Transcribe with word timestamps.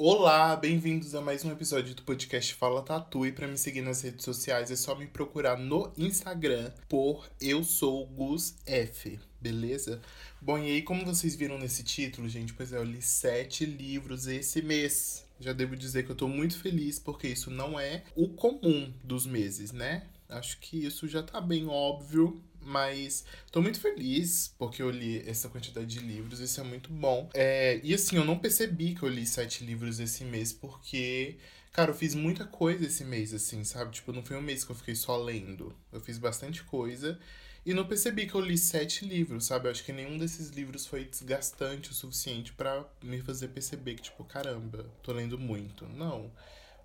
Olá, 0.00 0.54
bem-vindos 0.54 1.12
a 1.16 1.20
mais 1.20 1.44
um 1.44 1.50
episódio 1.50 1.92
do 1.92 2.04
podcast 2.04 2.54
Fala 2.54 2.82
Tatu. 2.82 3.26
E 3.26 3.32
para 3.32 3.48
me 3.48 3.58
seguir 3.58 3.80
nas 3.80 4.00
redes 4.00 4.24
sociais 4.24 4.70
é 4.70 4.76
só 4.76 4.94
me 4.94 5.08
procurar 5.08 5.58
no 5.58 5.92
Instagram 5.98 6.70
por 6.88 7.28
Eu 7.40 7.64
Sou 7.64 8.06
Gus 8.06 8.54
F, 8.64 9.18
beleza? 9.40 10.00
Bom, 10.40 10.56
e 10.56 10.66
aí, 10.66 10.82
como 10.82 11.04
vocês 11.04 11.34
viram 11.34 11.58
nesse 11.58 11.82
título, 11.82 12.28
gente, 12.28 12.54
pois 12.54 12.72
é, 12.72 12.76
eu 12.76 12.84
li 12.84 13.02
sete 13.02 13.66
livros 13.66 14.28
esse 14.28 14.62
mês. 14.62 15.26
Já 15.40 15.52
devo 15.52 15.74
dizer 15.74 16.04
que 16.04 16.12
eu 16.12 16.16
tô 16.16 16.28
muito 16.28 16.56
feliz 16.60 17.00
porque 17.00 17.26
isso 17.26 17.50
não 17.50 17.78
é 17.78 18.04
o 18.14 18.28
comum 18.28 18.92
dos 19.02 19.26
meses, 19.26 19.72
né? 19.72 20.04
Acho 20.28 20.60
que 20.60 20.84
isso 20.84 21.08
já 21.08 21.24
tá 21.24 21.40
bem 21.40 21.66
óbvio, 21.66 22.40
mas 22.68 23.24
tô 23.50 23.62
muito 23.62 23.80
feliz 23.80 24.54
porque 24.58 24.82
eu 24.82 24.90
li 24.90 25.26
essa 25.28 25.48
quantidade 25.48 25.86
de 25.86 26.00
livros, 26.00 26.38
isso 26.38 26.60
é 26.60 26.64
muito 26.64 26.92
bom. 26.92 27.28
É, 27.34 27.80
e 27.82 27.94
assim, 27.94 28.16
eu 28.16 28.24
não 28.24 28.38
percebi 28.38 28.94
que 28.94 29.02
eu 29.02 29.08
li 29.08 29.26
sete 29.26 29.64
livros 29.64 29.98
esse 29.98 30.22
mês, 30.24 30.52
porque, 30.52 31.38
cara, 31.72 31.90
eu 31.90 31.94
fiz 31.94 32.14
muita 32.14 32.44
coisa 32.44 32.84
esse 32.84 33.04
mês, 33.04 33.32
assim, 33.32 33.64
sabe? 33.64 33.92
Tipo, 33.92 34.12
não 34.12 34.22
foi 34.22 34.36
um 34.36 34.42
mês 34.42 34.64
que 34.64 34.70
eu 34.70 34.76
fiquei 34.76 34.94
só 34.94 35.16
lendo. 35.16 35.74
Eu 35.90 36.00
fiz 36.00 36.18
bastante 36.18 36.62
coisa. 36.62 37.18
E 37.64 37.74
não 37.74 37.86
percebi 37.86 38.26
que 38.26 38.34
eu 38.34 38.40
li 38.40 38.56
sete 38.56 39.04
livros, 39.04 39.46
sabe? 39.46 39.66
Eu 39.66 39.72
acho 39.72 39.84
que 39.84 39.92
nenhum 39.92 40.16
desses 40.16 40.50
livros 40.50 40.86
foi 40.86 41.04
desgastante 41.04 41.90
o 41.90 41.94
suficiente 41.94 42.52
para 42.52 42.84
me 43.02 43.20
fazer 43.20 43.48
perceber 43.48 43.94
que, 43.94 44.02
tipo, 44.02 44.24
caramba, 44.24 44.86
tô 45.02 45.12
lendo 45.12 45.38
muito. 45.38 45.86
Não. 45.86 46.30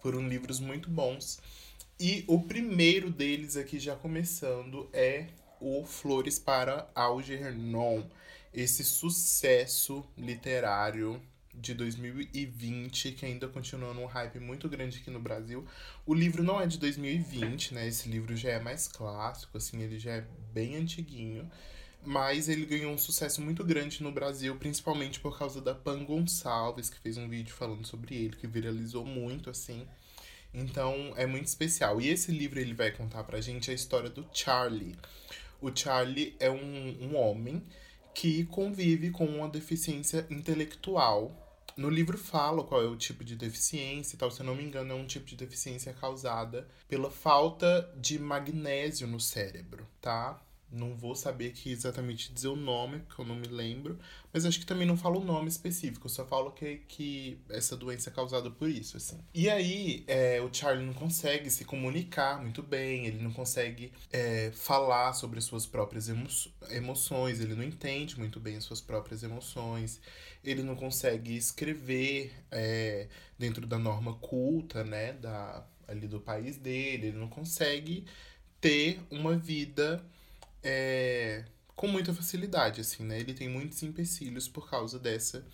Foram 0.02 0.27
livros 0.27 0.59
muito 0.59 0.89
bons. 0.89 1.39
E 2.00 2.23
o 2.27 2.41
primeiro 2.41 3.09
deles 3.09 3.55
aqui, 3.55 3.80
já 3.80 3.95
começando, 3.95 4.89
é 4.91 5.27
o 5.63 5.85
Flores 5.85 6.38
para 6.38 6.90
Algernon. 6.94 8.03
Esse 8.53 8.84
sucesso 8.84 10.05
literário 10.17 11.22
de 11.53 11.73
2020, 11.73 13.13
que 13.13 13.26
ainda 13.26 13.48
continua 13.48 13.94
num 13.94 14.05
hype 14.05 14.39
muito 14.39 14.67
grande 14.67 14.99
aqui 14.99 15.09
no 15.09 15.22
Brasil. 15.22 15.66
O 16.05 16.13
livro 16.13 16.44
não 16.44 16.59
é 16.59 16.67
de 16.67 16.77
2020, 16.77 17.75
né? 17.75 17.88
Esse 17.88 18.09
livro 18.09 18.36
já 18.36 18.50
é 18.50 18.59
mais 18.59 18.89
clássico, 18.89 19.58
assim, 19.58 19.81
ele 19.81 19.97
já 19.97 20.11
é 20.11 20.25
bem 20.53 20.75
antiguinho. 20.75 21.50
Mas 22.06 22.50
ele 22.50 22.66
ganhou 22.66 22.91
um 22.91 22.97
sucesso 22.97 23.41
muito 23.41 23.64
grande 23.64 24.03
no 24.03 24.11
Brasil, 24.11 24.53
principalmente 24.58 25.22
por 25.22 25.39
causa 25.39 25.61
da 25.61 25.73
Pan 25.73 26.03
Gonçalves, 26.03 26.89
que 26.89 27.00
fez 27.00 27.17
um 27.17 27.30
vídeo 27.30 27.56
falando 27.56 27.88
sobre 27.88 28.16
ele, 28.16 28.36
que 28.36 28.47
viralizou 28.47 29.06
muito, 29.06 29.50
assim. 29.50 29.88
Então, 30.53 31.14
é 31.16 31.25
muito 31.25 31.47
especial. 31.47 32.02
E 32.02 32.09
esse 32.09 32.31
livro, 32.31 32.59
ele 32.59 32.73
vai 32.73 32.91
contar 32.91 33.23
pra 33.23 33.39
gente 33.39 33.72
a 33.72 33.73
história 33.73 34.09
do 34.09 34.28
Charlie. 34.34 34.95
O 35.64 35.73
Charlie 35.73 36.36
é 36.42 36.52
um, 36.52 36.97
um 37.02 37.16
homem 37.16 37.64
que 38.14 38.44
convive 38.47 39.11
com 39.11 39.25
uma 39.25 39.47
deficiência 39.47 40.28
intelectual. 40.30 41.31
No 41.78 41.89
livro 41.89 42.17
fala 42.17 42.66
qual 42.66 42.83
é 42.83 42.86
o 42.86 42.97
tipo 42.97 43.23
de 43.23 43.38
deficiência 43.38 44.16
e 44.17 44.19
tal, 44.19 44.30
se 44.30 44.41
eu 44.41 44.45
não 44.45 44.56
me 44.56 44.64
engano, 44.66 44.91
é 44.91 44.94
um 44.94 45.08
tipo 45.08 45.25
de 45.25 45.38
deficiência 45.38 45.94
causada 45.94 46.67
pela 46.86 47.09
falta 47.09 47.89
de 47.95 48.19
magnésio 48.19 49.08
no 49.08 49.22
cérebro, 49.22 49.88
tá? 50.02 50.38
Não 50.73 50.95
vou 50.95 51.16
saber 51.16 51.47
aqui 51.47 51.71
exatamente 51.71 52.33
dizer 52.33 52.47
o 52.47 52.55
nome, 52.55 52.99
porque 52.99 53.21
eu 53.21 53.25
não 53.25 53.35
me 53.35 53.47
lembro. 53.47 53.99
Mas 54.33 54.45
acho 54.45 54.59
que 54.59 54.66
também 54.66 54.88
não 54.88 54.97
falo 54.97 55.21
o 55.21 55.23
nome 55.23 55.47
específico, 55.47 56.09
só 56.09 56.25
falo 56.25 56.52
que, 56.52 56.77
que 56.88 57.39
essa 57.49 57.77
doença 57.77 58.09
é 58.09 58.13
causada 58.13 58.49
por 58.49 58.67
isso, 58.67 58.97
assim. 58.97 59.19
E 59.33 59.49
aí, 59.49 60.03
é, 60.07 60.41
o 60.41 60.51
Charlie 60.51 60.85
não 60.85 60.94
consegue 60.94 61.51
se 61.51 61.63
comunicar 61.63 62.41
muito 62.41 62.63
bem, 62.63 63.05
ele 63.05 63.21
não 63.21 63.31
consegue 63.31 63.94
é, 64.11 64.51
falar 64.51 65.13
sobre 65.13 65.38
as 65.38 65.45
suas 65.45 65.67
próprias 65.67 66.09
emo 66.09 66.27
emoções, 66.71 67.39
ele 67.39 67.53
não 67.53 67.63
entende 67.63 68.17
muito 68.17 68.39
bem 68.39 68.55
as 68.55 68.63
suas 68.63 68.81
próprias 68.81 69.21
emoções, 69.21 70.01
ele 70.44 70.63
não 70.63 70.75
consegue 70.75 71.35
escrever 71.35 72.33
é, 72.49 73.07
dentro 73.38 73.67
da 73.67 73.77
norma 73.77 74.16
culta, 74.16 74.83
né, 74.83 75.13
da, 75.13 75.66
ali 75.88 76.07
do 76.07 76.19
país 76.19 76.57
dele, 76.57 77.07
ele 77.07 77.17
não 77.17 77.27
consegue 77.27 78.05
ter 78.59 78.99
uma 79.11 79.35
vida 79.35 80.03
é, 80.64 81.46
com 81.75 81.88
muita 81.88 82.13
facilidade, 82.13 82.81
assim, 82.81 83.03
né? 83.03 83.19
Ele 83.19 83.34
tem 83.34 83.50
muitos 83.50 83.84
empecilhos 83.84 84.47
por 84.47 84.69
causa 84.69 84.97
dessa 84.97 85.46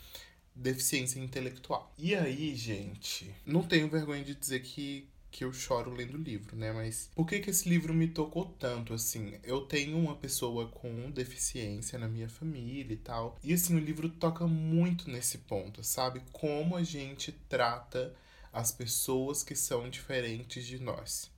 deficiência 0.54 1.20
intelectual. 1.20 1.94
E 1.98 2.14
aí, 2.16 2.56
gente, 2.56 3.34
não 3.46 3.64
tenho 3.64 3.90
vergonha 3.90 4.24
de 4.24 4.36
dizer 4.36 4.62
que, 4.62 5.08
que 5.32 5.44
eu 5.44 5.54
choro 5.54 5.92
lendo 5.92 6.16
o 6.16 6.22
livro, 6.22 6.56
né? 6.56 6.72
Mas 6.72 7.10
por 7.16 7.26
que, 7.26 7.40
que 7.40 7.50
esse 7.50 7.68
livro 7.70 7.94
me 7.94 8.08
tocou 8.08 8.46
tanto, 8.46 8.94
assim? 8.94 9.40
Eu 9.44 9.62
tenho 9.62 9.98
uma 9.98 10.16
pessoa 10.16 10.68
com 10.68 11.10
deficiência 11.12 11.98
na 11.98 12.08
minha 12.08 12.30
família 12.30 12.94
e 12.94 12.98
tal. 12.98 13.38
E, 13.44 13.54
assim, 13.54 13.76
o 13.76 13.80
livro 13.80 14.10
toca 14.10 14.46
muito 14.46 15.10
nesse 15.10 15.40
ponto, 15.40 15.84
sabe? 15.84 16.22
Como 16.32 16.76
a 16.76 16.84
gente 16.84 17.32
trata 17.48 18.14
as 18.52 18.72
pessoas 18.72 19.44
que 19.44 19.56
são 19.56 19.90
diferentes 19.90 20.66
de 20.66 20.80
nós. 20.80 21.32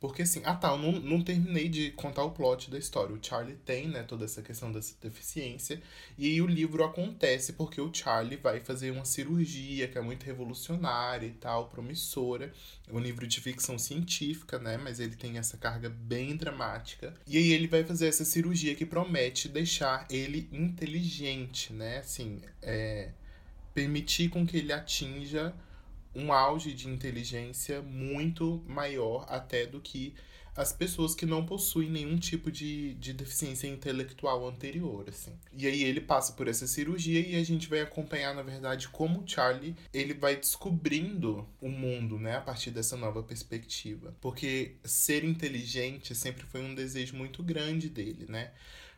Porque 0.00 0.22
assim, 0.22 0.40
ah 0.44 0.54
tá, 0.54 0.70
eu 0.70 0.78
não, 0.78 0.92
não 0.92 1.22
terminei 1.22 1.68
de 1.68 1.90
contar 1.90 2.22
o 2.22 2.30
plot 2.30 2.70
da 2.70 2.78
história. 2.78 3.14
O 3.14 3.18
Charlie 3.20 3.56
tem, 3.56 3.88
né, 3.88 4.04
toda 4.04 4.24
essa 4.24 4.40
questão 4.40 4.70
dessa 4.70 4.94
deficiência. 5.00 5.82
E 6.16 6.26
aí 6.26 6.40
o 6.40 6.46
livro 6.46 6.84
acontece 6.84 7.54
porque 7.54 7.80
o 7.80 7.92
Charlie 7.92 8.36
vai 8.36 8.60
fazer 8.60 8.92
uma 8.92 9.04
cirurgia 9.04 9.88
que 9.88 9.98
é 9.98 10.00
muito 10.00 10.24
revolucionária 10.24 11.26
e 11.26 11.32
tal, 11.32 11.68
promissora. 11.68 12.52
É 12.86 12.92
um 12.92 13.00
livro 13.00 13.26
de 13.26 13.40
ficção 13.40 13.76
científica, 13.76 14.58
né? 14.58 14.76
Mas 14.76 15.00
ele 15.00 15.16
tem 15.16 15.36
essa 15.36 15.56
carga 15.56 15.88
bem 15.88 16.36
dramática. 16.36 17.12
E 17.26 17.36
aí 17.36 17.52
ele 17.52 17.66
vai 17.66 17.82
fazer 17.82 18.06
essa 18.06 18.24
cirurgia 18.24 18.76
que 18.76 18.86
promete 18.86 19.48
deixar 19.48 20.06
ele 20.08 20.48
inteligente, 20.52 21.72
né? 21.72 21.98
Assim, 21.98 22.40
é, 22.62 23.10
permitir 23.74 24.28
com 24.28 24.46
que 24.46 24.58
ele 24.58 24.72
atinja 24.72 25.52
um 26.18 26.32
auge 26.32 26.74
de 26.74 26.88
inteligência 26.88 27.80
muito 27.80 28.62
maior 28.66 29.24
até 29.28 29.64
do 29.64 29.80
que 29.80 30.14
as 30.58 30.72
pessoas 30.72 31.14
que 31.14 31.24
não 31.24 31.46
possuem 31.46 31.88
nenhum 31.88 32.18
tipo 32.18 32.50
de, 32.50 32.94
de 32.94 33.12
deficiência 33.12 33.68
intelectual 33.68 34.44
anterior, 34.44 35.04
assim. 35.08 35.32
E 35.56 35.68
aí 35.68 35.84
ele 35.84 36.00
passa 36.00 36.32
por 36.32 36.48
essa 36.48 36.66
cirurgia 36.66 37.20
e 37.20 37.36
a 37.36 37.44
gente 37.44 37.68
vai 37.68 37.80
acompanhar, 37.80 38.34
na 38.34 38.42
verdade, 38.42 38.88
como 38.88 39.20
o 39.20 39.24
Charlie, 39.24 39.76
ele 39.94 40.14
vai 40.14 40.34
descobrindo 40.34 41.48
o 41.60 41.68
mundo, 41.68 42.18
né, 42.18 42.38
a 42.38 42.40
partir 42.40 42.72
dessa 42.72 42.96
nova 42.96 43.22
perspectiva. 43.22 44.12
Porque 44.20 44.74
ser 44.82 45.22
inteligente 45.22 46.12
sempre 46.12 46.44
foi 46.44 46.60
um 46.60 46.74
desejo 46.74 47.14
muito 47.14 47.40
grande 47.40 47.88
dele, 47.88 48.26
né? 48.28 48.50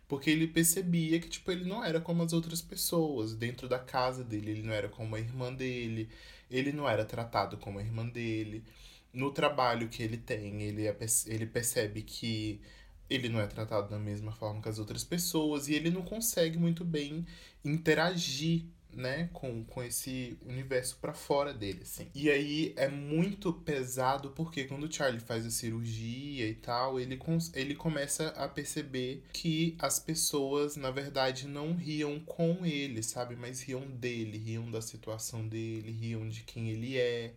Porque 0.09 0.31
ele 0.31 0.47
percebia 0.47 1.21
que, 1.21 1.29
tipo, 1.29 1.53
ele 1.53 1.67
não 1.67 1.85
era 1.85 2.01
como 2.01 2.23
as 2.23 2.33
outras 2.33 2.63
pessoas. 2.63 3.35
Dentro 3.35 3.69
da 3.69 3.79
casa 3.79 4.25
dele, 4.25 4.53
ele 4.53 4.63
não 4.63 4.73
era 4.73 4.89
como 4.89 5.15
a 5.15 5.21
irmã 5.21 5.53
dele 5.53 6.09
ele 6.51 6.73
não 6.73 6.89
era 6.89 7.05
tratado 7.05 7.57
como 7.57 7.79
a 7.79 7.83
irmã 7.83 8.07
dele. 8.07 8.65
No 9.13 9.31
trabalho 9.33 9.89
que 9.89 10.03
ele 10.03 10.17
tem, 10.17 10.63
ele, 10.63 10.87
é, 10.87 10.97
ele 11.27 11.47
percebe 11.47 12.03
que 12.03 12.61
ele 13.09 13.29
não 13.29 13.41
é 13.41 13.47
tratado 13.47 13.91
da 13.91 13.99
mesma 13.99 14.33
forma 14.33 14.63
que 14.63 14.69
as 14.69 14.79
outras 14.79 15.03
pessoas 15.03 15.69
e 15.69 15.75
ele 15.75 15.91
não 15.91 16.03
consegue 16.03 16.59
muito 16.59 16.85
bem 16.85 17.27
interagir 17.65 18.65
né, 18.93 19.29
com, 19.33 19.65
com 19.65 19.83
esse 19.83 20.37
universo 20.45 20.99
para 21.01 21.13
fora 21.13 21.53
dele, 21.53 21.81
assim. 21.83 22.09
E 22.15 22.31
aí 22.31 22.73
é 22.77 22.89
muito 22.89 23.53
pesado 23.53 24.31
porque 24.31 24.65
quando 24.65 24.85
o 24.85 24.93
Charlie 24.93 25.21
faz 25.21 25.47
a 25.47 25.51
cirurgia 25.51 26.47
e 26.47 26.55
tal, 26.55 26.99
ele, 26.99 27.19
ele 27.55 27.75
começa 27.75 28.29
a 28.29 28.49
perceber 28.49 29.23
que 29.33 29.77
as 29.79 29.99
pessoas, 29.99 30.77
na 30.77 30.91
verdade, 30.91 31.47
não 31.47 31.75
riam 31.75 32.21
com 32.21 32.65
ele, 32.65 33.03
sabe? 33.03 33.37
Mas 33.37 33.63
riam 33.63 33.87
dele, 33.87 34.39
riam 34.39 34.71
da 34.71 34.83
situação 34.83 35.47
dele, 35.47 35.93
riam 35.93 36.29
de 36.29 36.43
quem 36.43 36.71
ele 36.71 36.99
é 36.99 37.33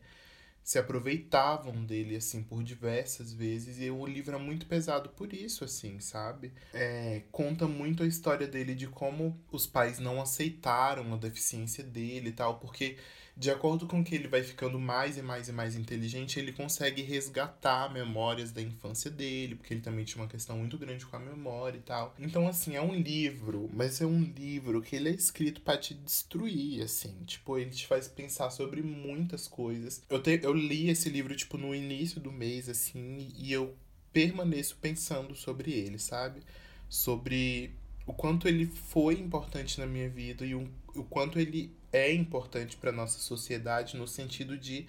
se 0.63 0.79
aproveitavam 0.79 1.83
dele, 1.83 2.15
assim, 2.15 2.41
por 2.41 2.63
diversas 2.63 3.33
vezes. 3.33 3.79
E 3.79 3.91
o 3.91 4.05
livro 4.05 4.35
é 4.35 4.39
muito 4.39 4.65
pesado 4.65 5.09
por 5.09 5.33
isso, 5.33 5.63
assim, 5.63 5.99
sabe? 5.99 6.53
É, 6.73 7.23
conta 7.31 7.67
muito 7.67 8.01
a 8.01 8.07
história 8.07 8.47
dele 8.47 8.73
de 8.73 8.87
como 8.87 9.37
os 9.51 9.67
pais 9.67 9.99
não 9.99 10.21
aceitaram 10.21 11.13
a 11.13 11.17
deficiência 11.17 11.83
dele 11.83 12.29
e 12.29 12.33
tal, 12.33 12.59
porque 12.59 12.97
de 13.35 13.49
acordo 13.49 13.87
com 13.87 14.03
que 14.03 14.13
ele 14.13 14.27
vai 14.27 14.43
ficando 14.43 14.79
mais 14.79 15.17
e 15.17 15.21
mais 15.21 15.47
e 15.49 15.51
mais 15.51 15.75
inteligente, 15.75 16.39
ele 16.39 16.53
consegue 16.53 17.01
resgatar 17.01 17.91
memórias 17.91 18.51
da 18.51 18.61
infância 18.61 19.09
dele, 19.09 19.55
porque 19.55 19.73
ele 19.73 19.81
também 19.81 20.05
tinha 20.05 20.21
uma 20.21 20.29
questão 20.29 20.57
muito 20.57 20.77
grande 20.77 21.05
com 21.05 21.15
a 21.15 21.19
memória 21.19 21.77
e 21.77 21.81
tal. 21.81 22.13
Então, 22.19 22.47
assim, 22.47 22.75
é 22.75 22.81
um 22.81 22.93
livro, 22.93 23.69
mas 23.73 23.99
é 24.01 24.05
um 24.05 24.21
livro 24.21 24.81
que 24.81 24.95
ele 24.95 25.09
é 25.09 25.13
escrito 25.13 25.61
para 25.61 25.79
te 25.79 25.95
destruir, 25.95 26.83
assim. 26.83 27.15
Tipo, 27.25 27.57
ele 27.57 27.71
te 27.71 27.87
faz 27.87 28.07
pensar 28.07 28.51
sobre 28.51 28.83
muitas 28.83 29.47
coisas. 29.47 30.03
Eu, 30.09 30.21
te, 30.21 30.39
eu 30.43 30.53
li 30.53 30.89
esse 30.89 31.09
livro, 31.09 31.35
tipo, 31.35 31.57
no 31.57 31.73
início 31.73 32.21
do 32.21 32.31
mês, 32.31 32.69
assim, 32.69 33.33
e 33.35 33.51
eu 33.51 33.75
permaneço 34.11 34.77
pensando 34.79 35.33
sobre 35.33 35.71
ele, 35.71 35.97
sabe? 35.97 36.41
Sobre 36.87 37.73
o 38.05 38.13
quanto 38.13 38.47
ele 38.47 38.65
foi 38.65 39.15
importante 39.19 39.79
na 39.79 39.85
minha 39.85 40.09
vida 40.09 40.45
e 40.45 40.55
o, 40.55 40.69
o 40.95 41.03
quanto 41.03 41.39
ele 41.39 41.73
é 41.91 42.11
importante 42.11 42.75
para 42.75 42.91
nossa 42.91 43.19
sociedade 43.19 43.95
no 43.95 44.07
sentido 44.07 44.57
de 44.57 44.87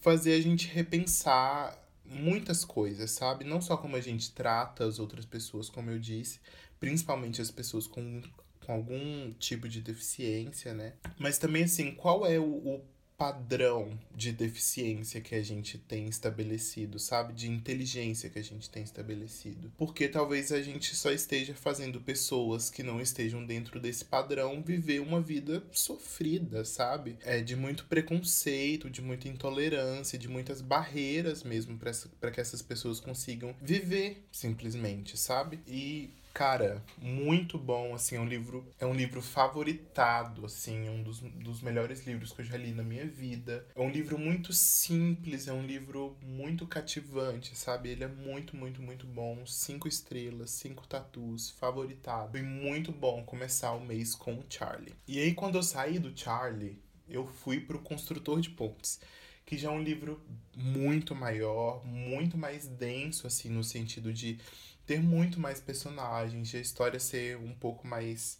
fazer 0.00 0.34
a 0.34 0.40
gente 0.40 0.68
repensar 0.68 1.78
muitas 2.04 2.64
coisas, 2.64 3.10
sabe? 3.10 3.44
Não 3.44 3.60
só 3.60 3.76
como 3.76 3.96
a 3.96 4.00
gente 4.00 4.32
trata 4.32 4.84
as 4.84 4.98
outras 4.98 5.24
pessoas, 5.24 5.68
como 5.68 5.90
eu 5.90 5.98
disse, 5.98 6.40
principalmente 6.78 7.40
as 7.40 7.50
pessoas 7.50 7.86
com, 7.86 8.22
com 8.64 8.72
algum 8.72 9.32
tipo 9.34 9.68
de 9.68 9.80
deficiência, 9.80 10.74
né? 10.74 10.94
Mas 11.18 11.38
também, 11.38 11.64
assim, 11.64 11.92
qual 11.92 12.26
é 12.26 12.38
o, 12.38 12.44
o 12.44 12.84
padrão 13.16 13.98
de 14.14 14.32
deficiência 14.32 15.20
que 15.20 15.34
a 15.34 15.42
gente 15.42 15.78
tem 15.78 16.06
estabelecido, 16.06 16.98
sabe? 16.98 17.32
De 17.32 17.50
inteligência 17.50 18.28
que 18.28 18.38
a 18.38 18.44
gente 18.44 18.68
tem 18.68 18.82
estabelecido. 18.82 19.72
Porque 19.76 20.08
talvez 20.08 20.52
a 20.52 20.62
gente 20.62 20.94
só 20.94 21.10
esteja 21.10 21.54
fazendo 21.54 22.00
pessoas 22.00 22.68
que 22.70 22.82
não 22.82 23.00
estejam 23.00 23.44
dentro 23.44 23.80
desse 23.80 24.04
padrão 24.04 24.62
viver 24.62 25.00
uma 25.00 25.20
vida 25.20 25.62
sofrida, 25.72 26.64
sabe? 26.64 27.16
É 27.22 27.40
de 27.40 27.56
muito 27.56 27.86
preconceito, 27.86 28.90
de 28.90 29.00
muita 29.00 29.28
intolerância, 29.28 30.18
de 30.18 30.28
muitas 30.28 30.60
barreiras 30.60 31.42
mesmo 31.42 31.78
para 32.20 32.30
que 32.30 32.40
essas 32.40 32.62
pessoas 32.62 33.00
consigam 33.00 33.54
viver 33.60 34.26
simplesmente, 34.30 35.16
sabe? 35.16 35.60
E 35.66 36.10
Cara, 36.36 36.84
muito 36.98 37.56
bom, 37.56 37.94
assim, 37.94 38.16
é 38.16 38.20
um 38.20 38.26
livro, 38.26 38.68
é 38.78 38.84
um 38.84 38.92
livro 38.92 39.22
favoritado, 39.22 40.44
assim, 40.44 40.86
um 40.86 41.02
dos, 41.02 41.20
dos 41.20 41.62
melhores 41.62 42.06
livros 42.06 42.30
que 42.30 42.42
eu 42.42 42.44
já 42.44 42.58
li 42.58 42.72
na 42.72 42.82
minha 42.82 43.06
vida. 43.06 43.66
É 43.74 43.80
um 43.80 43.88
livro 43.88 44.18
muito 44.18 44.52
simples, 44.52 45.48
é 45.48 45.52
um 45.54 45.64
livro 45.64 46.14
muito 46.20 46.66
cativante, 46.66 47.56
sabe? 47.56 47.88
Ele 47.88 48.04
é 48.04 48.06
muito, 48.06 48.54
muito, 48.54 48.82
muito 48.82 49.06
bom. 49.06 49.46
Cinco 49.46 49.88
estrelas, 49.88 50.50
cinco 50.50 50.86
tatus, 50.86 51.52
favoritado. 51.52 52.32
Foi 52.32 52.42
muito 52.42 52.92
bom 52.92 53.24
começar 53.24 53.72
o 53.72 53.80
mês 53.80 54.14
com 54.14 54.34
o 54.34 54.44
Charlie. 54.46 54.94
E 55.08 55.18
aí, 55.18 55.32
quando 55.32 55.54
eu 55.54 55.62
saí 55.62 55.98
do 55.98 56.14
Charlie, 56.14 56.78
eu 57.08 57.26
fui 57.26 57.60
pro 57.60 57.78
Construtor 57.78 58.42
de 58.42 58.50
Pontes 58.50 59.00
que 59.46 59.56
já 59.56 59.68
é 59.68 59.70
um 59.70 59.80
livro 59.80 60.20
muito 60.56 61.14
maior, 61.14 61.86
muito 61.86 62.36
mais 62.36 62.66
denso, 62.66 63.28
assim, 63.28 63.48
no 63.48 63.62
sentido 63.62 64.12
de 64.12 64.40
ter 64.86 65.02
muito 65.02 65.40
mais 65.40 65.60
personagens, 65.60 66.48
de 66.48 66.56
a 66.56 66.60
história 66.60 67.00
ser 67.00 67.36
um 67.36 67.52
pouco 67.52 67.86
mais. 67.86 68.38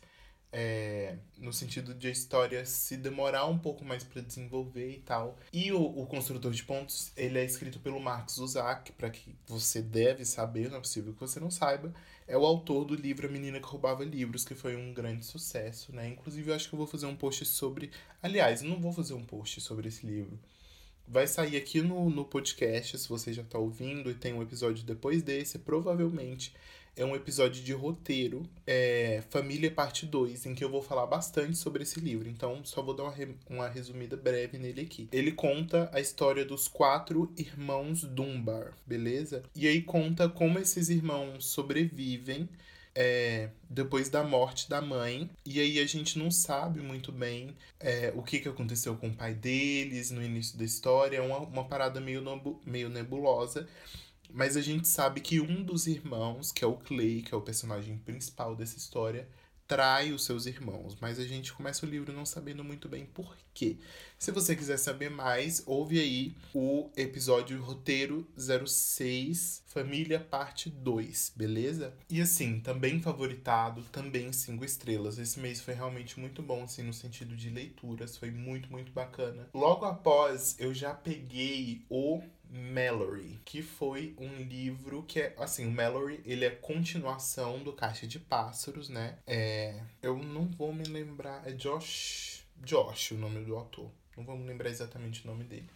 É, 0.59 1.19
no 1.37 1.53
sentido 1.53 1.93
de 1.93 2.07
a 2.07 2.11
história 2.11 2.65
se 2.65 2.97
demorar 2.97 3.45
um 3.47 3.59
pouco 3.59 3.85
mais 3.85 4.03
para 4.05 4.23
desenvolver 4.23 4.91
e 4.91 5.01
tal. 5.01 5.37
E 5.53 5.71
o, 5.71 5.83
o 5.83 6.07
Construtor 6.07 6.51
de 6.51 6.63
Pontos, 6.65 7.13
ele 7.15 7.39
é 7.39 7.45
escrito 7.45 7.79
pelo 7.81 8.01
Marcos 8.01 8.39
Uzak, 8.39 8.93
para 8.93 9.11
que 9.11 9.37
você 9.47 9.83
deve 9.83 10.25
saber, 10.25 10.71
não 10.71 10.79
é 10.79 10.81
possível 10.81 11.13
que 11.13 11.21
você 11.21 11.39
não 11.41 11.51
saiba. 11.51 11.93
É 12.27 12.39
o 12.39 12.47
autor 12.47 12.85
do 12.87 12.95
livro 12.95 13.27
A 13.27 13.31
Menina 13.31 13.61
que 13.61 13.67
Roubava 13.67 14.05
Livros, 14.05 14.45
que 14.45 14.55
foi 14.55 14.77
um 14.77 14.95
grande 14.95 15.27
sucesso, 15.27 15.95
né? 15.95 16.09
Inclusive, 16.09 16.51
eu 16.51 16.55
acho 16.55 16.69
que 16.69 16.75
eu 16.75 16.79
vou 16.79 16.87
fazer 16.87 17.07
um 17.07 17.17
post 17.17 17.45
sobre. 17.45 17.91
Aliás, 18.23 18.63
eu 18.63 18.71
não 18.71 18.81
vou 18.81 18.93
fazer 18.93 19.15
um 19.15 19.25
post 19.25 19.61
sobre 19.61 19.89
esse 19.89 20.07
livro 20.07 20.39
vai 21.09 21.27
sair 21.27 21.57
aqui 21.57 21.81
no, 21.81 22.11
no 22.11 22.25
podcast, 22.25 22.99
se 22.99 23.09
você 23.09 23.33
já 23.33 23.43
está 23.43 23.59
ouvindo, 23.59 24.11
e 24.11 24.15
tem 24.15 24.33
um 24.33 24.43
episódio 24.43 24.85
depois 24.85 25.23
desse, 25.23 25.59
provavelmente 25.59 26.53
é 26.97 27.05
um 27.05 27.15
episódio 27.15 27.63
de 27.63 27.75
roteiro, 27.75 28.49
é, 28.67 29.23
Família 29.29 29.71
Parte 29.71 30.07
2, 30.07 30.47
em 30.47 30.55
que 30.55 30.65
eu 30.65 30.71
vou 30.71 30.81
falar 30.81 31.07
bastante 31.07 31.59
sobre 31.59 31.83
esse 31.83 32.01
livro. 32.01 32.27
Então, 32.27 32.65
só 32.65 32.81
vou 32.81 32.95
dar 32.95 33.03
uma, 33.03 33.13
re, 33.13 33.37
uma 33.51 33.69
resumida 33.69 34.17
breve 34.17 34.57
nele 34.57 34.81
aqui. 34.81 35.07
Ele 35.13 35.31
conta 35.31 35.91
a 35.93 36.01
história 36.01 36.43
dos 36.43 36.67
quatro 36.67 37.31
irmãos 37.37 38.03
Dunbar, 38.03 38.73
beleza? 38.87 39.43
E 39.55 39.69
aí 39.69 39.83
conta 39.83 40.27
como 40.27 40.59
esses 40.59 40.89
irmãos 40.89 41.45
sobrevivem 41.47 42.49
é, 42.97 43.51
depois 43.69 44.09
da 44.09 44.25
morte 44.25 44.71
da 44.71 44.81
mãe. 44.81 45.31
E 45.45 45.61
aí 45.61 45.79
a 45.79 45.87
gente 45.87 46.19
não 46.19 46.31
sabe 46.31 46.81
muito 46.81 47.13
bem 47.13 47.55
é, 47.79 48.11
o 48.17 48.23
que, 48.23 48.41
que 48.41 48.49
aconteceu 48.49 48.97
com 48.97 49.09
o 49.09 49.15
pai 49.15 49.35
deles 49.35 50.11
no 50.11 50.23
início 50.23 50.57
da 50.57 50.65
história. 50.65 51.19
É 51.19 51.21
uma, 51.21 51.39
uma 51.41 51.65
parada 51.65 52.01
meio, 52.01 52.23
meio 52.65 52.89
nebulosa. 52.89 53.69
Mas 54.31 54.57
a 54.57 54.63
gente 54.63 54.89
sabe 54.89 55.21
que 55.21 55.41
um 55.41 55.63
dos 55.63 55.87
irmãos, 55.87 56.51
que 56.51 56.65
é 56.65 56.67
o 56.67 56.77
Clay, 56.77 57.23
que 57.23 57.35
é 57.35 57.37
o 57.37 57.43
personagem 57.43 57.99
principal 57.99 58.57
dessa 58.57 58.79
história, 58.79 59.29
trai 59.67 60.13
os 60.13 60.25
seus 60.25 60.47
irmãos, 60.47 60.97
mas 61.01 61.19
a 61.19 61.25
gente 61.25 61.53
começa 61.53 61.85
o 61.85 61.89
livro 61.89 62.13
não 62.13 62.25
sabendo 62.25 62.63
muito 62.63 62.89
bem 62.89 63.07
por 63.07 63.37
quê. 63.53 63.77
Se 64.19 64.31
você 64.31 64.57
quiser 64.57 64.79
saber 64.79 65.11
mais, 65.11 65.63
ouve 65.67 65.99
aí 65.99 66.35
o 66.55 66.91
episódio 66.97 67.61
roteiro 67.61 68.27
06, 68.37 69.63
Família 69.67 70.19
Parte 70.21 70.71
2, 70.71 71.33
beleza? 71.37 71.95
E 72.09 72.21
assim, 72.21 72.61
também 72.61 73.01
favoritado, 73.01 73.83
também 73.93 74.33
cinco 74.33 74.65
estrelas. 74.65 75.19
Esse 75.19 75.39
mês 75.39 75.61
foi 75.61 75.75
realmente 75.75 76.19
muito 76.19 76.43
bom, 76.43 76.65
assim, 76.65 76.83
no 76.83 76.95
sentido 76.95 77.37
de 77.37 77.51
leituras, 77.51 78.17
foi 78.17 78.31
muito, 78.31 78.71
muito 78.71 78.93
bacana. 78.93 79.49
Logo 79.53 79.85
após, 79.85 80.57
eu 80.59 80.73
já 80.73 80.95
peguei 80.95 81.85
o 81.91 82.23
Mallory, 82.51 83.41
que 83.45 83.63
foi 83.63 84.15
um 84.19 84.37
livro 84.43 85.03
que 85.03 85.21
é, 85.21 85.35
assim, 85.39 85.67
o 85.67 85.71
Mallory, 85.71 86.21
ele 86.25 86.45
é 86.45 86.51
continuação 86.51 87.59
do 87.63 87.73
Caixa 87.73 88.07
de 88.07 88.19
Pássaros, 88.19 88.89
né? 88.89 89.19
É, 89.27 89.81
eu 90.03 90.17
não 90.17 90.47
vou 90.47 90.73
me 90.73 90.85
lembrar, 90.85 91.47
é 91.47 91.53
Josh, 91.53 92.45
Josh 92.59 93.13
o 93.13 93.17
nome 93.17 93.45
do 93.45 93.57
autor. 93.57 93.91
Não 94.17 94.25
vou 94.25 94.37
me 94.37 94.47
lembrar 94.47 94.71
exatamente 94.71 95.25
o 95.25 95.31
nome 95.31 95.45
dele. 95.45 95.69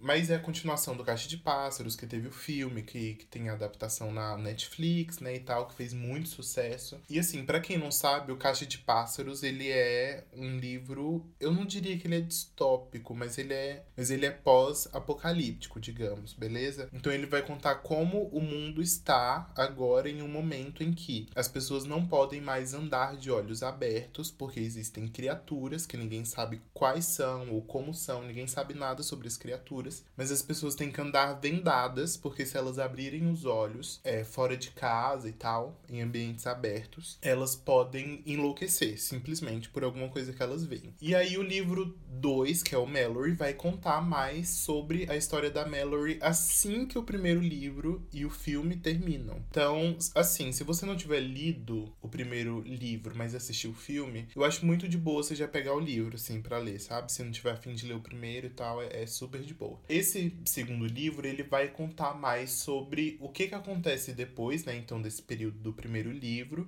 Mas 0.00 0.30
é 0.30 0.36
a 0.36 0.40
continuação 0.40 0.96
do 0.96 1.04
Caixa 1.04 1.28
de 1.28 1.36
Pássaros, 1.36 1.94
que 1.94 2.06
teve 2.06 2.28
o 2.28 2.32
filme, 2.32 2.82
que, 2.82 3.14
que 3.14 3.26
tem 3.26 3.50
a 3.50 3.52
adaptação 3.52 4.10
na 4.10 4.36
Netflix, 4.36 5.18
né, 5.18 5.36
e 5.36 5.40
tal, 5.40 5.66
que 5.66 5.74
fez 5.74 5.92
muito 5.92 6.28
sucesso. 6.30 6.98
E 7.08 7.18
assim, 7.18 7.44
para 7.44 7.60
quem 7.60 7.76
não 7.76 7.90
sabe, 7.90 8.32
o 8.32 8.36
Caixa 8.36 8.64
de 8.64 8.78
Pássaros, 8.78 9.42
ele 9.42 9.68
é 9.70 10.24
um 10.32 10.58
livro, 10.58 11.26
eu 11.38 11.52
não 11.52 11.66
diria 11.66 11.98
que 11.98 12.06
ele 12.06 12.16
é 12.16 12.20
distópico, 12.20 13.14
mas 13.14 13.36
ele 13.36 13.52
é, 13.52 13.84
mas 13.94 14.10
ele 14.10 14.24
é 14.24 14.30
pós-apocalíptico, 14.30 15.78
digamos, 15.78 16.32
beleza? 16.32 16.88
Então 16.92 17.12
ele 17.12 17.26
vai 17.26 17.42
contar 17.42 17.76
como 17.76 18.28
o 18.28 18.40
mundo 18.40 18.80
está 18.80 19.52
agora 19.54 20.08
em 20.08 20.22
um 20.22 20.28
momento 20.28 20.82
em 20.82 20.92
que 20.92 21.28
as 21.34 21.48
pessoas 21.48 21.84
não 21.84 22.06
podem 22.06 22.40
mais 22.40 22.72
andar 22.72 23.16
de 23.16 23.30
olhos 23.30 23.62
abertos, 23.62 24.30
porque 24.30 24.60
existem 24.60 25.06
criaturas 25.06 25.84
que 25.84 25.96
ninguém 25.96 26.24
sabe 26.24 26.62
quais 26.72 27.04
são 27.04 27.50
ou 27.50 27.60
como 27.60 27.92
são, 27.92 28.22
ninguém 28.22 28.46
sabe 28.46 28.72
nada 28.72 29.02
sobre 29.02 29.28
as 29.28 29.36
criaturas 29.36 29.89
mas 30.16 30.30
as 30.30 30.42
pessoas 30.42 30.74
têm 30.74 30.90
que 30.90 31.00
andar 31.00 31.34
vendadas, 31.34 32.16
porque 32.16 32.46
se 32.46 32.56
elas 32.56 32.78
abrirem 32.78 33.30
os 33.30 33.44
olhos 33.44 34.00
é, 34.04 34.24
fora 34.24 34.56
de 34.56 34.70
casa 34.70 35.28
e 35.28 35.32
tal, 35.32 35.80
em 35.88 36.00
ambientes 36.02 36.46
abertos, 36.46 37.18
elas 37.22 37.56
podem 37.56 38.22
enlouquecer, 38.26 39.00
simplesmente 39.00 39.68
por 39.68 39.84
alguma 39.84 40.08
coisa 40.08 40.32
que 40.32 40.42
elas 40.42 40.64
veem. 40.64 40.94
E 41.00 41.14
aí 41.14 41.36
o 41.36 41.42
livro 41.42 41.98
2, 42.08 42.62
que 42.62 42.74
é 42.74 42.78
o 42.78 42.86
Mallory, 42.86 43.32
vai 43.32 43.54
contar 43.54 44.00
mais 44.00 44.48
sobre 44.48 45.10
a 45.10 45.16
história 45.16 45.50
da 45.50 45.66
Mallory 45.66 46.18
assim 46.20 46.86
que 46.86 46.98
o 46.98 47.02
primeiro 47.02 47.40
livro 47.40 48.06
e 48.12 48.24
o 48.24 48.30
filme 48.30 48.76
terminam. 48.76 49.42
Então, 49.50 49.96
assim, 50.14 50.52
se 50.52 50.64
você 50.64 50.84
não 50.84 50.96
tiver 50.96 51.20
lido 51.20 51.92
o 52.00 52.08
primeiro 52.08 52.60
livro, 52.60 53.14
mas 53.16 53.34
assistiu 53.34 53.70
o 53.70 53.74
filme, 53.74 54.28
eu 54.34 54.44
acho 54.44 54.64
muito 54.64 54.88
de 54.88 54.98
boa 54.98 55.22
você 55.22 55.34
já 55.34 55.48
pegar 55.48 55.74
o 55.74 55.80
livro, 55.80 56.16
assim, 56.16 56.40
para 56.40 56.58
ler, 56.58 56.80
sabe? 56.80 57.10
Se 57.10 57.22
não 57.22 57.30
tiver 57.30 57.52
afim 57.52 57.74
de 57.74 57.86
ler 57.86 57.94
o 57.94 58.00
primeiro 58.00 58.46
e 58.46 58.50
tal, 58.50 58.82
é, 58.82 59.02
é 59.02 59.06
super 59.06 59.40
de 59.40 59.54
boa. 59.54 59.79
Esse 59.88 60.32
segundo 60.44 60.86
livro, 60.86 61.26
ele 61.26 61.42
vai 61.42 61.68
contar 61.68 62.14
mais 62.14 62.50
sobre 62.50 63.16
o 63.20 63.28
que, 63.28 63.48
que 63.48 63.54
acontece 63.54 64.12
depois, 64.12 64.64
né, 64.64 64.76
então, 64.76 65.00
desse 65.00 65.22
período 65.22 65.58
do 65.58 65.72
primeiro 65.72 66.10
livro. 66.10 66.66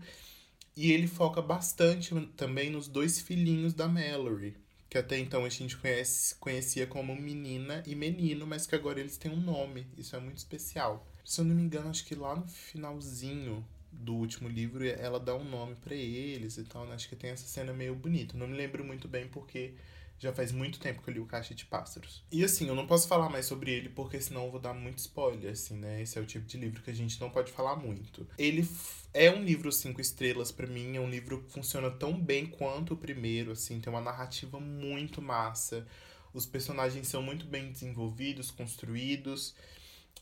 E 0.76 0.92
ele 0.92 1.07
foca 1.07 1.42
bastante 1.42 2.14
também 2.37 2.71
nos 2.71 2.88
dois 2.88 3.21
filhinhos 3.21 3.75
da 3.75 3.87
Mallory, 3.87 4.57
que 4.88 4.97
até 4.97 5.19
então 5.19 5.45
a 5.45 5.49
gente 5.49 5.76
conhece, 5.76 6.35
conhecia 6.37 6.87
como 6.87 7.14
menina 7.14 7.83
e 7.87 7.95
menino, 7.95 8.47
mas 8.47 8.66
que 8.66 8.75
agora 8.75 8.99
eles 8.99 9.19
têm 9.19 9.31
um 9.31 9.40
nome. 9.40 9.87
Isso 9.99 10.16
é 10.16 10.21
muito 10.21 10.38
especial. 10.38 11.07
Se 11.25 11.40
eu 11.40 11.45
não 11.45 11.54
me 11.54 11.62
engano, 11.62 11.90
acho 11.90 12.04
que 12.07 12.14
lá 12.14 12.35
no 12.35 12.49
finalzinho 12.49 13.64
do 13.92 14.14
último 14.14 14.49
livro 14.49 14.87
ela 14.87 15.21
dá 15.21 15.37
um 15.37 15.45
nome 15.45 15.75
para 15.76 15.95
eles 15.95 16.57
e 16.57 16.64
tal, 16.64 16.87
né? 16.87 16.95
Acho 16.95 17.09
que 17.09 17.16
tem 17.16 17.31
essa 17.31 17.47
cena 17.47 17.73
meio 17.73 17.95
bonita. 17.95 18.37
Não 18.37 18.49
me 18.49 18.57
lembro 18.57 18.83
muito 18.85 19.07
bem 19.07 19.28
porque 19.28 19.75
já 20.19 20.33
faz 20.33 20.52
muito 20.52 20.78
tempo 20.78 21.02
que 21.02 21.11
eu 21.11 21.14
li 21.14 21.21
o 21.21 21.26
Caixa 21.26 21.54
de 21.54 21.64
Pássaros. 21.64 22.25
E 22.31 22.45
assim, 22.45 22.69
eu 22.69 22.75
não 22.75 22.87
posso 22.87 23.09
falar 23.09 23.28
mais 23.28 23.47
sobre 23.47 23.73
ele 23.73 23.88
porque 23.88 24.21
senão 24.21 24.45
eu 24.45 24.50
vou 24.50 24.61
dar 24.61 24.73
muito 24.73 24.99
spoiler, 24.99 25.52
assim, 25.52 25.76
né? 25.76 26.00
Esse 26.00 26.19
é 26.19 26.21
o 26.21 26.26
tipo 26.26 26.47
de 26.47 26.57
livro 26.57 26.83
que 26.83 26.90
a 26.90 26.95
gente 26.95 27.21
não 27.21 27.31
pode 27.31 27.50
falar 27.50 27.76
muito. 27.76 28.26
Ele 28.38 28.66
é 29.12 29.31
um 29.31 29.42
livro 29.42 29.71
cinco 29.73 30.00
estrelas 30.00 30.52
para 30.52 30.66
mim, 30.66 30.97
é 30.97 31.00
um 31.00 31.11
livro 31.11 31.42
que 31.42 31.52
funciona 31.52 31.90
tão 31.90 32.19
bem 32.19 32.47
quanto 32.47 32.95
o 32.95 32.97
primeiro, 32.97 33.52
assim, 33.52 33.81
tem 33.81 33.92
uma 33.92 34.00
narrativa 34.00 34.61
muito 34.61 35.21
massa. 35.21 35.87
Os 36.33 36.47
personagens 36.47 37.09
são 37.09 37.23
muito 37.23 37.45
bem 37.47 37.71
desenvolvidos, 37.71 38.50
construídos. 38.50 39.54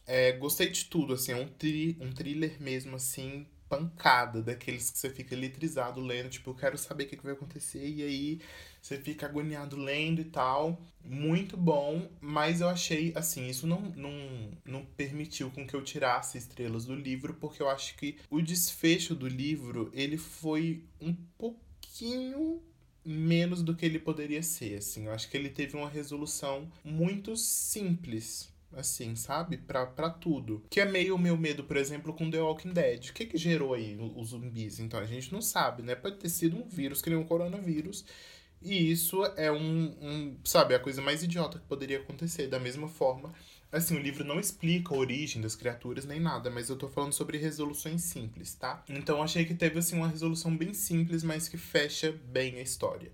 É, 0.06 0.32
gostei 0.32 0.70
de 0.70 0.86
tudo, 0.86 1.14
assim, 1.14 1.32
é 1.32 1.36
um, 1.36 1.46
tri 1.46 1.96
um 2.00 2.10
thriller 2.10 2.60
mesmo, 2.60 2.96
assim, 2.96 3.46
pancada, 3.70 4.42
daqueles 4.42 4.90
que 4.90 4.98
você 4.98 5.08
fica 5.08 5.32
eletrizado 5.32 6.00
lendo, 6.00 6.28
tipo, 6.28 6.50
eu 6.50 6.54
quero 6.54 6.76
saber 6.76 7.04
o 7.04 7.06
que, 7.06 7.16
que 7.16 7.22
vai 7.22 7.32
acontecer, 7.34 7.88
e 7.88 8.02
aí 8.02 8.40
você 8.82 8.98
fica 8.98 9.26
agoniado 9.26 9.76
lendo 9.76 10.20
e 10.20 10.24
tal. 10.24 10.82
Muito 11.04 11.56
bom, 11.56 12.10
mas 12.20 12.60
eu 12.60 12.68
achei, 12.68 13.12
assim, 13.14 13.48
isso 13.48 13.66
não, 13.68 13.80
não, 13.80 14.50
não 14.64 14.84
permitiu 14.84 15.50
com 15.50 15.64
que 15.64 15.74
eu 15.74 15.84
tirasse 15.84 16.36
estrelas 16.36 16.84
do 16.84 16.96
livro, 16.96 17.34
porque 17.34 17.62
eu 17.62 17.70
acho 17.70 17.96
que 17.96 18.18
o 18.28 18.42
desfecho 18.42 19.14
do 19.14 19.28
livro, 19.28 19.88
ele 19.94 20.18
foi 20.18 20.84
um 21.00 21.14
pouquinho 21.38 22.60
menos 23.04 23.62
do 23.62 23.74
que 23.74 23.86
ele 23.86 23.98
poderia 24.00 24.42
ser, 24.42 24.78
assim. 24.78 25.06
Eu 25.06 25.12
acho 25.12 25.30
que 25.30 25.36
ele 25.36 25.48
teve 25.48 25.76
uma 25.76 25.88
resolução 25.88 26.70
muito 26.84 27.36
simples, 27.36 28.52
assim, 28.72 29.14
sabe? 29.16 29.58
Pra, 29.58 29.86
pra 29.86 30.10
tudo. 30.10 30.64
Que 30.70 30.80
é 30.80 30.84
meio 30.84 31.14
o 31.16 31.18
meu 31.18 31.36
medo, 31.36 31.64
por 31.64 31.76
exemplo, 31.76 32.12
com 32.14 32.30
The 32.30 32.40
Walking 32.40 32.72
Dead. 32.72 33.10
O 33.10 33.12
que 33.12 33.26
que 33.26 33.36
gerou 33.38 33.74
aí 33.74 33.96
os 34.16 34.28
zumbis? 34.28 34.78
Então, 34.80 35.00
a 35.00 35.06
gente 35.06 35.32
não 35.32 35.42
sabe, 35.42 35.82
né? 35.82 35.94
Pode 35.94 36.16
ter 36.16 36.28
sido 36.28 36.56
um 36.56 36.68
vírus, 36.68 37.02
que 37.02 37.10
nem 37.10 37.18
um 37.18 37.24
coronavírus, 37.24 38.04
E 38.62 38.90
isso 38.92 39.24
é 39.36 39.50
um, 39.52 39.96
um, 40.02 40.38
sabe, 40.44 40.74
a 40.74 40.80
coisa 40.80 41.02
mais 41.02 41.22
idiota 41.22 41.58
que 41.58 41.66
poderia 41.66 41.98
acontecer. 42.00 42.46
Da 42.48 42.60
mesma 42.60 42.88
forma, 42.88 43.32
assim, 43.72 43.96
o 43.96 44.00
livro 44.00 44.24
não 44.24 44.38
explica 44.40 44.94
a 44.94 44.98
origem 44.98 45.40
das 45.42 45.56
criaturas 45.56 46.04
nem 46.04 46.20
nada, 46.20 46.50
mas 46.50 46.68
eu 46.68 46.76
tô 46.76 46.88
falando 46.88 47.12
sobre 47.14 47.38
resoluções 47.38 48.02
simples, 48.02 48.54
tá? 48.54 48.84
Então 48.88 49.22
achei 49.22 49.44
que 49.46 49.54
teve, 49.54 49.78
assim, 49.78 49.96
uma 49.96 50.08
resolução 50.08 50.56
bem 50.56 50.74
simples, 50.74 51.22
mas 51.24 51.48
que 51.48 51.56
fecha 51.58 52.12
bem 52.26 52.56
a 52.58 52.62
história. 52.62 53.12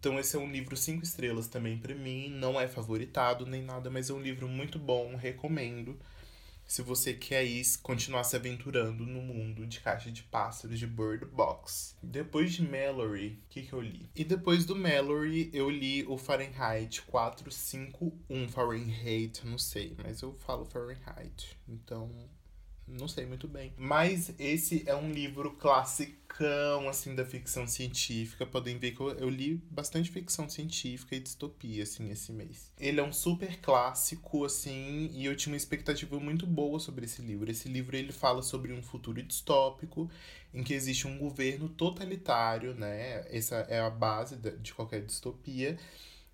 Então 0.00 0.18
esse 0.18 0.34
é 0.34 0.38
um 0.38 0.50
livro 0.50 0.74
cinco 0.78 1.04
estrelas 1.04 1.46
também 1.46 1.76
para 1.76 1.94
mim, 1.94 2.30
não 2.30 2.58
é 2.58 2.66
favoritado 2.66 3.44
nem 3.44 3.62
nada, 3.62 3.90
mas 3.90 4.08
é 4.08 4.14
um 4.14 4.22
livro 4.22 4.48
muito 4.48 4.78
bom, 4.78 5.14
recomendo 5.14 5.98
se 6.66 6.80
você 6.80 7.12
quer 7.12 7.44
ir 7.44 7.62
continuar 7.82 8.24
se 8.24 8.34
aventurando 8.34 9.04
no 9.04 9.20
mundo 9.20 9.66
de 9.66 9.80
caixa 9.80 10.10
de 10.10 10.22
pássaros 10.22 10.78
de 10.78 10.86
Bird 10.86 11.26
Box. 11.26 11.96
Depois 12.02 12.52
de 12.52 12.62
Mallory, 12.62 13.42
o 13.44 13.48
que, 13.50 13.62
que 13.62 13.72
eu 13.72 13.80
li? 13.82 14.08
E 14.14 14.24
depois 14.24 14.64
do 14.64 14.74
Mallory, 14.74 15.50
eu 15.52 15.68
li 15.68 16.06
o 16.06 16.16
Fahrenheit 16.16 17.02
451 17.02 18.48
Fahrenheit, 18.48 19.44
não 19.44 19.58
sei, 19.58 19.96
mas 20.02 20.22
eu 20.22 20.32
falo 20.32 20.64
Fahrenheit. 20.64 21.58
Então, 21.68 22.08
não 22.98 23.08
sei 23.08 23.26
muito 23.26 23.46
bem. 23.48 23.72
Mas 23.76 24.32
esse 24.38 24.82
é 24.86 24.94
um 24.94 25.10
livro 25.10 25.52
classicão, 25.52 26.88
assim, 26.88 27.14
da 27.14 27.24
ficção 27.24 27.66
científica. 27.66 28.46
Podem 28.46 28.78
ver 28.78 28.92
que 28.92 29.00
eu, 29.00 29.10
eu, 29.10 29.28
li 29.28 29.56
bastante 29.70 30.10
ficção 30.10 30.48
científica 30.48 31.14
e 31.14 31.20
distopia, 31.20 31.82
assim, 31.82 32.10
esse 32.10 32.32
mês. 32.32 32.70
Ele 32.78 33.00
é 33.00 33.02
um 33.02 33.12
super 33.12 33.60
clássico, 33.60 34.44
assim, 34.44 35.10
e 35.12 35.24
eu 35.24 35.36
tinha 35.36 35.52
uma 35.52 35.56
expectativa 35.56 36.18
muito 36.18 36.46
boa 36.46 36.78
sobre 36.78 37.04
esse 37.04 37.22
livro. 37.22 37.50
Esse 37.50 37.68
livro, 37.68 37.96
ele 37.96 38.12
fala 38.12 38.42
sobre 38.42 38.72
um 38.72 38.82
futuro 38.82 39.22
distópico 39.22 40.10
em 40.52 40.62
que 40.62 40.74
existe 40.74 41.06
um 41.06 41.18
governo 41.18 41.68
totalitário, 41.68 42.74
né? 42.74 43.24
Essa 43.34 43.56
é 43.68 43.80
a 43.80 43.90
base 43.90 44.36
de 44.36 44.74
qualquer 44.74 45.02
distopia. 45.02 45.78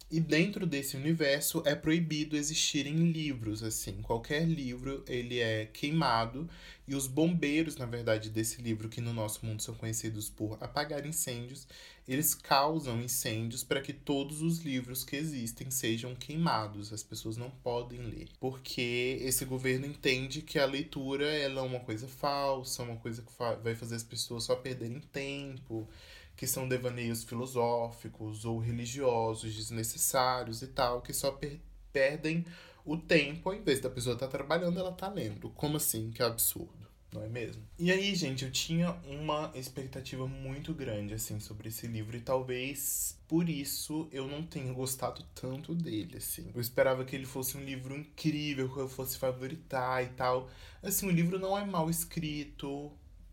E 0.09 0.21
dentro 0.21 0.65
desse 0.67 0.97
universo 0.97 1.63
é 1.67 1.75
proibido 1.75 2.37
existirem 2.37 3.11
livros, 3.11 3.61
assim. 3.65 4.01
Qualquer 4.03 4.47
livro, 4.47 5.05
ele 5.09 5.41
é 5.41 5.67
queimado. 5.67 6.49
E 6.87 6.95
os 6.95 7.09
bombeiros, 7.09 7.77
na 7.77 7.87
verdade, 7.87 8.31
desse 8.31 8.63
livro, 8.63 8.89
que 8.89 9.01
no 9.01 9.13
nosso 9.13 9.45
mundo 9.45 9.61
são 9.63 9.75
conhecidos 9.75 10.31
por 10.31 10.57
apagar 10.61 11.05
incêndios, 11.05 11.67
eles 12.07 12.37
causam 12.37 13.01
incêndios 13.01 13.65
para 13.65 13.81
que 13.81 13.93
todos 13.93 14.43
os 14.43 14.61
livros 14.61 15.03
que 15.03 15.17
existem 15.17 15.73
sejam 15.73 16.15
queimados. 16.15 16.93
As 16.93 17.03
pessoas 17.03 17.37
não 17.37 17.51
podem 17.51 17.99
ler. 17.99 18.29
Porque 18.39 19.19
esse 19.23 19.45
governo 19.45 19.87
entende 19.87 20.41
que 20.41 20.61
a 20.61 20.67
leitura 20.67 21.27
ela 21.27 21.63
é 21.63 21.65
uma 21.65 21.81
coisa 21.81 22.07
falsa, 22.07 22.85
uma 22.85 22.97
coisa 22.97 23.23
que 23.23 23.33
vai 23.61 23.75
fazer 23.75 23.97
as 23.97 24.05
pessoas 24.05 24.45
só 24.45 24.55
perderem 24.55 25.01
tempo 25.13 25.89
que 26.37 26.47
são 26.47 26.69
devaneios 26.69 27.25
filosóficos 27.25 28.45
ou 28.45 28.59
religiosos 28.59 29.55
desnecessários 29.55 30.63
e 30.63 30.69
tal, 30.69 31.01
que 31.01 31.13
só 31.13 31.33
per 31.33 31.61
perdem 31.93 32.45
o 32.85 32.97
tempo, 32.97 33.49
ao 33.49 33.55
invés 33.55 33.81
da 33.81 33.89
pessoa 33.89 34.13
estar 34.13 34.27
tá 34.27 34.33
trabalhando, 34.33 34.79
ela 34.79 34.93
tá 34.93 35.09
lendo. 35.09 35.49
Como 35.51 35.79
assim? 35.79 36.11
Que 36.11 36.23
absurdo, 36.23 36.87
não 37.11 37.23
é 37.23 37.29
mesmo? 37.29 37.63
E 37.79 37.91
aí, 37.91 38.15
gente, 38.15 38.45
eu 38.45 38.51
tinha 38.51 38.93
uma 39.07 39.51
expectativa 39.55 40.27
muito 40.27 40.75
grande, 40.75 41.15
assim, 41.15 41.41
sobre 41.41 41.69
esse 41.69 41.87
livro, 41.87 42.17
e 42.17 42.21
talvez 42.21 43.19
por 43.27 43.49
isso 43.49 44.09
eu 44.13 44.29
não 44.29 44.43
tenha 44.43 44.73
gostado 44.73 45.25
tanto 45.35 45.75
dele, 45.75 46.19
assim. 46.19 46.51
Eu 46.55 46.61
esperava 46.61 47.05
que 47.05 47.17
ele 47.17 47.27
fosse 47.27 47.57
um 47.57 47.65
livro 47.65 47.97
incrível, 47.97 48.73
que 48.73 48.79
eu 48.79 48.89
fosse 48.89 49.17
favoritar 49.17 50.05
e 50.05 50.09
tal. 50.09 50.49
Assim, 50.83 51.09
o 51.09 51.11
livro 51.11 51.39
não 51.39 51.57
é 51.57 51.65
mal 51.65 51.89
escrito, 51.89 52.93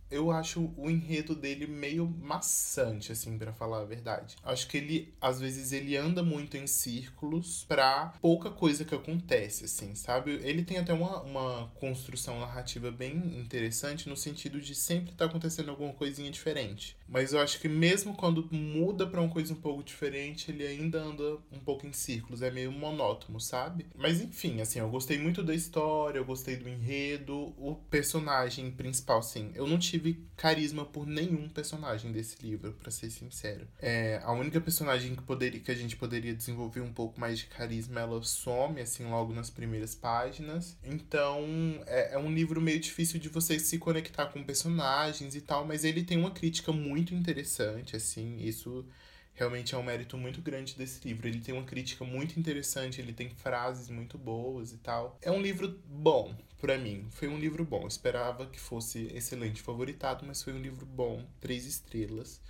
eu 0.10 0.32
acho 0.32 0.72
o 0.78 0.90
enredo 0.90 1.36
dele 1.36 1.68
meio 1.68 2.08
maçante, 2.08 3.12
assim, 3.12 3.38
para 3.38 3.54
falar 3.54 3.82
a 3.82 3.86
verdade. 3.86 4.36
Acho 4.44 4.68
que 4.68 4.78
ele, 4.78 5.14
às 5.20 5.40
vezes, 5.40 5.72
ele 5.72 5.98
anda 5.98 6.22
muito 6.22 6.56
em 6.56 6.68
círculos 6.68 7.66
pra 7.68 8.14
pouca 8.22 8.50
coisa 8.50 8.86
que 8.86 8.94
acontece, 8.94 9.66
assim, 9.66 9.96
sabe? 9.96 10.40
Ele 10.44 10.64
tem 10.64 10.78
até 10.78 10.94
uma, 10.94 11.22
uma 11.22 11.68
construção 11.76 12.40
narrativa 12.40 12.92
bem 12.92 13.40
interessante 13.40 14.08
no 14.08 14.16
sentido 14.16 14.62
de 14.62 14.76
sempre 14.76 15.14
tá 15.14 15.26
acontecendo 15.26 15.70
alguma 15.70 15.94
coisinha 15.94 16.30
diferente. 16.30 16.96
Mas 17.08 17.34
eu 17.34 17.40
acho 17.40 17.60
que 17.60 17.68
mesmo 17.68 18.16
quando 18.16 18.48
muda 18.52 19.06
para 19.06 19.22
uma 19.22 19.30
coisa 19.30 19.54
um 19.54 19.58
pouco 19.58 19.84
diferente, 19.84 20.52
ele 20.52 20.66
ainda 20.66 21.02
anda 21.02 21.38
um 21.52 21.60
pouco 21.60 21.86
em 21.86 21.94
círculos, 21.94 22.42
é 22.42 22.50
meio 22.50 22.72
monótono, 22.72 23.40
sabe? 23.40 23.86
Mas 23.96 24.22
enfim, 24.22 24.62
assim, 24.62 24.80
eu 24.80 24.90
gostei 24.90 25.18
muito 25.18 25.44
da 25.44 25.54
história, 25.54 26.18
eu 26.18 26.26
gostei 26.26 26.56
do 26.56 26.68
enredo, 26.68 27.54
o 27.58 27.76
personagem 27.90 28.72
principal, 28.72 29.20
assim, 29.20 29.52
eu 29.56 29.68
não 29.68 29.78
tive 29.78 30.03
tive 30.04 30.28
carisma 30.36 30.84
por 30.84 31.08
nenhum 31.08 31.48
personagem 31.48 32.12
desse 32.12 32.36
livro, 32.46 32.74
para 32.74 32.92
ser 32.92 33.10
sincero. 33.10 33.66
É, 33.80 34.20
a 34.24 34.34
única 34.34 34.60
personagem 34.60 35.16
que, 35.16 35.22
poderia, 35.24 35.60
que 35.62 35.72
a 35.72 35.76
gente 35.76 35.96
poderia 35.96 36.34
desenvolver 36.34 36.82
um 36.82 36.92
pouco 36.92 37.20
mais 37.20 37.40
de 37.40 37.46
carisma, 37.46 38.02
ela 38.02 38.22
some, 38.22 38.82
assim, 38.82 39.06
logo 39.06 39.34
nas 39.34 39.50
primeiras 39.50 39.96
páginas. 39.96 40.78
Então, 40.84 41.42
é, 41.88 42.16
é 42.16 42.18
um 42.18 42.34
livro 42.34 42.60
meio 42.60 42.80
difícil 42.80 43.20
de 43.20 43.30
você 43.30 43.58
se 43.58 43.78
conectar 43.78 44.26
com 44.26 44.44
personagens 44.44 45.36
e 45.36 45.42
tal, 45.42 45.66
mas 45.66 45.86
ele 45.86 46.04
tem 46.04 46.18
uma 46.18 46.32
crítica 46.32 46.74
muito 46.74 47.16
interessante, 47.16 47.96
assim, 47.96 48.38
isso 48.40 48.86
realmente 49.34 49.76
é 49.76 49.78
um 49.78 49.84
mérito 49.84 50.18
muito 50.18 50.42
grande 50.42 50.76
desse 50.76 51.06
livro. 51.08 51.28
Ele 51.28 51.40
tem 51.40 51.54
uma 51.54 51.64
crítica 51.64 52.06
muito 52.06 52.40
interessante, 52.40 53.02
ele 53.02 53.14
tem 53.14 53.30
frases 53.30 53.90
muito 53.90 54.18
boas 54.18 54.72
e 54.72 54.78
tal. 54.78 55.18
É 55.22 55.32
um 55.32 55.42
livro 55.42 55.80
bom, 55.86 56.36
para 56.60 56.78
mim. 56.78 57.08
Foi 57.12 57.28
um 57.28 57.38
livro 57.38 57.66
bom. 57.66 57.82
Eu 57.82 57.88
esperava 57.88 58.46
que 58.46 58.60
fosse 58.60 59.08
excelente 59.14 59.62
favoritado, 59.62 60.26
mas 60.26 60.42
foi 60.44 60.54
um 60.54 60.62
livro 60.62 60.86
bom, 60.86 61.26
três 61.40 61.66
estrelas. 61.66 62.42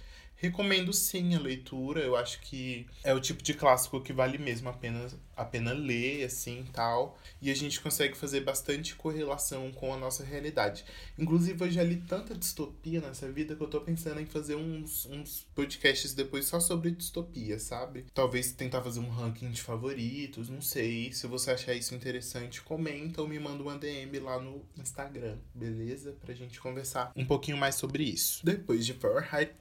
Recomendo 0.44 0.92
sim 0.92 1.36
a 1.36 1.40
leitura, 1.40 2.02
eu 2.02 2.18
acho 2.18 2.42
que 2.42 2.86
é 3.02 3.14
o 3.14 3.22
tipo 3.22 3.42
de 3.42 3.54
clássico 3.54 4.02
que 4.02 4.12
vale 4.12 4.38
mesmo 4.38 4.68
a 4.68 4.74
pena, 4.74 5.08
a 5.38 5.46
pena 5.46 5.72
ler, 5.72 6.26
assim, 6.26 6.66
tal. 6.74 7.18
E 7.42 7.50
a 7.50 7.56
gente 7.56 7.80
consegue 7.80 8.14
fazer 8.14 8.42
bastante 8.42 8.94
correlação 8.94 9.72
com 9.72 9.94
a 9.94 9.98
nossa 9.98 10.22
realidade. 10.22 10.84
Inclusive, 11.18 11.64
eu 11.64 11.72
já 11.72 11.82
li 11.82 11.96
tanta 11.96 12.36
distopia 12.36 13.00
nessa 13.00 13.32
vida 13.32 13.56
que 13.56 13.64
eu 13.64 13.70
tô 13.70 13.80
pensando 13.80 14.20
em 14.20 14.26
fazer 14.26 14.56
uns, 14.56 15.06
uns 15.06 15.48
podcasts 15.56 16.14
depois 16.14 16.46
só 16.46 16.60
sobre 16.60 16.92
distopia, 16.92 17.58
sabe? 17.58 18.06
Talvez 18.14 18.52
tentar 18.52 18.82
fazer 18.82 19.00
um 19.00 19.10
ranking 19.10 19.50
de 19.50 19.62
favoritos, 19.62 20.50
não 20.50 20.62
sei. 20.62 21.14
Se 21.14 21.26
você 21.26 21.52
achar 21.52 21.74
isso 21.74 21.96
interessante, 21.96 22.62
comenta 22.62 23.22
ou 23.22 23.30
me 23.30 23.40
manda 23.40 23.64
uma 23.64 23.78
DM 23.78 24.20
lá 24.20 24.42
no 24.42 24.62
Instagram, 24.78 25.38
beleza? 25.56 26.18
Pra 26.20 26.34
gente 26.34 26.60
conversar 26.60 27.14
um 27.16 27.26
pouquinho 27.26 27.56
mais 27.56 27.76
sobre 27.76 28.04
isso. 28.04 28.46
Depois 28.46 28.86
de 28.86 28.94
Fahrenheit 28.94 29.54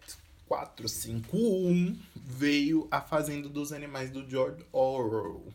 451 0.53 1.97
veio 2.15 2.87
A 2.91 3.01
Fazenda 3.01 3.49
dos 3.49 3.73
Animais 3.73 4.11
do 4.11 4.29
George 4.29 4.63
Orwell. 4.71 5.47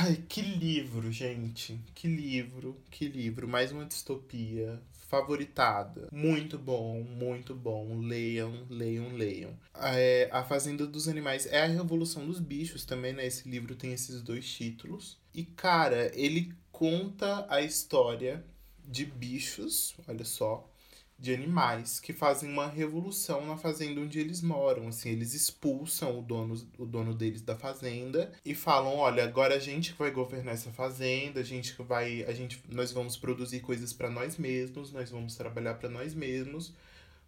Ai, 0.00 0.24
que 0.26 0.40
livro, 0.40 1.12
gente. 1.12 1.78
Que 1.94 2.08
livro, 2.08 2.74
que 2.90 3.06
livro. 3.06 3.46
Mais 3.46 3.70
uma 3.70 3.84
distopia 3.84 4.80
favoritada. 5.10 6.08
Muito 6.10 6.58
bom, 6.58 7.02
muito 7.02 7.54
bom. 7.54 7.98
Leiam, 7.98 8.66
leiam, 8.70 9.12
leiam. 9.12 9.50
É, 9.74 10.30
a 10.32 10.42
Fazenda 10.42 10.86
dos 10.86 11.06
Animais 11.06 11.44
é 11.44 11.64
a 11.64 11.66
Revolução 11.66 12.24
dos 12.24 12.40
Bichos 12.40 12.86
também, 12.86 13.12
né? 13.12 13.26
Esse 13.26 13.46
livro 13.46 13.74
tem 13.74 13.92
esses 13.92 14.22
dois 14.22 14.48
títulos. 14.48 15.18
E, 15.34 15.44
cara, 15.44 16.10
ele 16.14 16.54
conta 16.72 17.46
a 17.50 17.60
história 17.60 18.42
de 18.88 19.04
bichos, 19.04 19.94
olha 20.08 20.24
só, 20.24 20.66
de 21.18 21.32
animais 21.32 21.98
que 21.98 22.12
fazem 22.12 22.50
uma 22.50 22.66
revolução 22.66 23.46
na 23.46 23.56
fazenda 23.56 24.00
onde 24.00 24.20
eles 24.20 24.42
moram. 24.42 24.88
Assim, 24.88 25.10
eles 25.10 25.32
expulsam 25.32 26.18
o 26.18 26.22
dono, 26.22 26.54
o 26.78 26.84
dono 26.84 27.14
deles 27.14 27.40
da 27.42 27.56
fazenda 27.56 28.32
e 28.44 28.54
falam: 28.54 28.96
olha, 28.96 29.24
agora 29.24 29.54
a 29.54 29.58
gente 29.58 29.94
vai 29.94 30.10
governar 30.10 30.54
essa 30.54 30.70
fazenda, 30.70 31.40
a 31.40 31.44
gente 31.44 31.74
vai, 31.82 32.22
a 32.24 32.32
gente, 32.32 32.62
nós 32.68 32.92
vamos 32.92 33.16
produzir 33.16 33.60
coisas 33.60 33.92
para 33.92 34.10
nós 34.10 34.36
mesmos, 34.36 34.92
nós 34.92 35.10
vamos 35.10 35.36
trabalhar 35.36 35.74
para 35.74 35.88
nós 35.88 36.14
mesmos, 36.14 36.72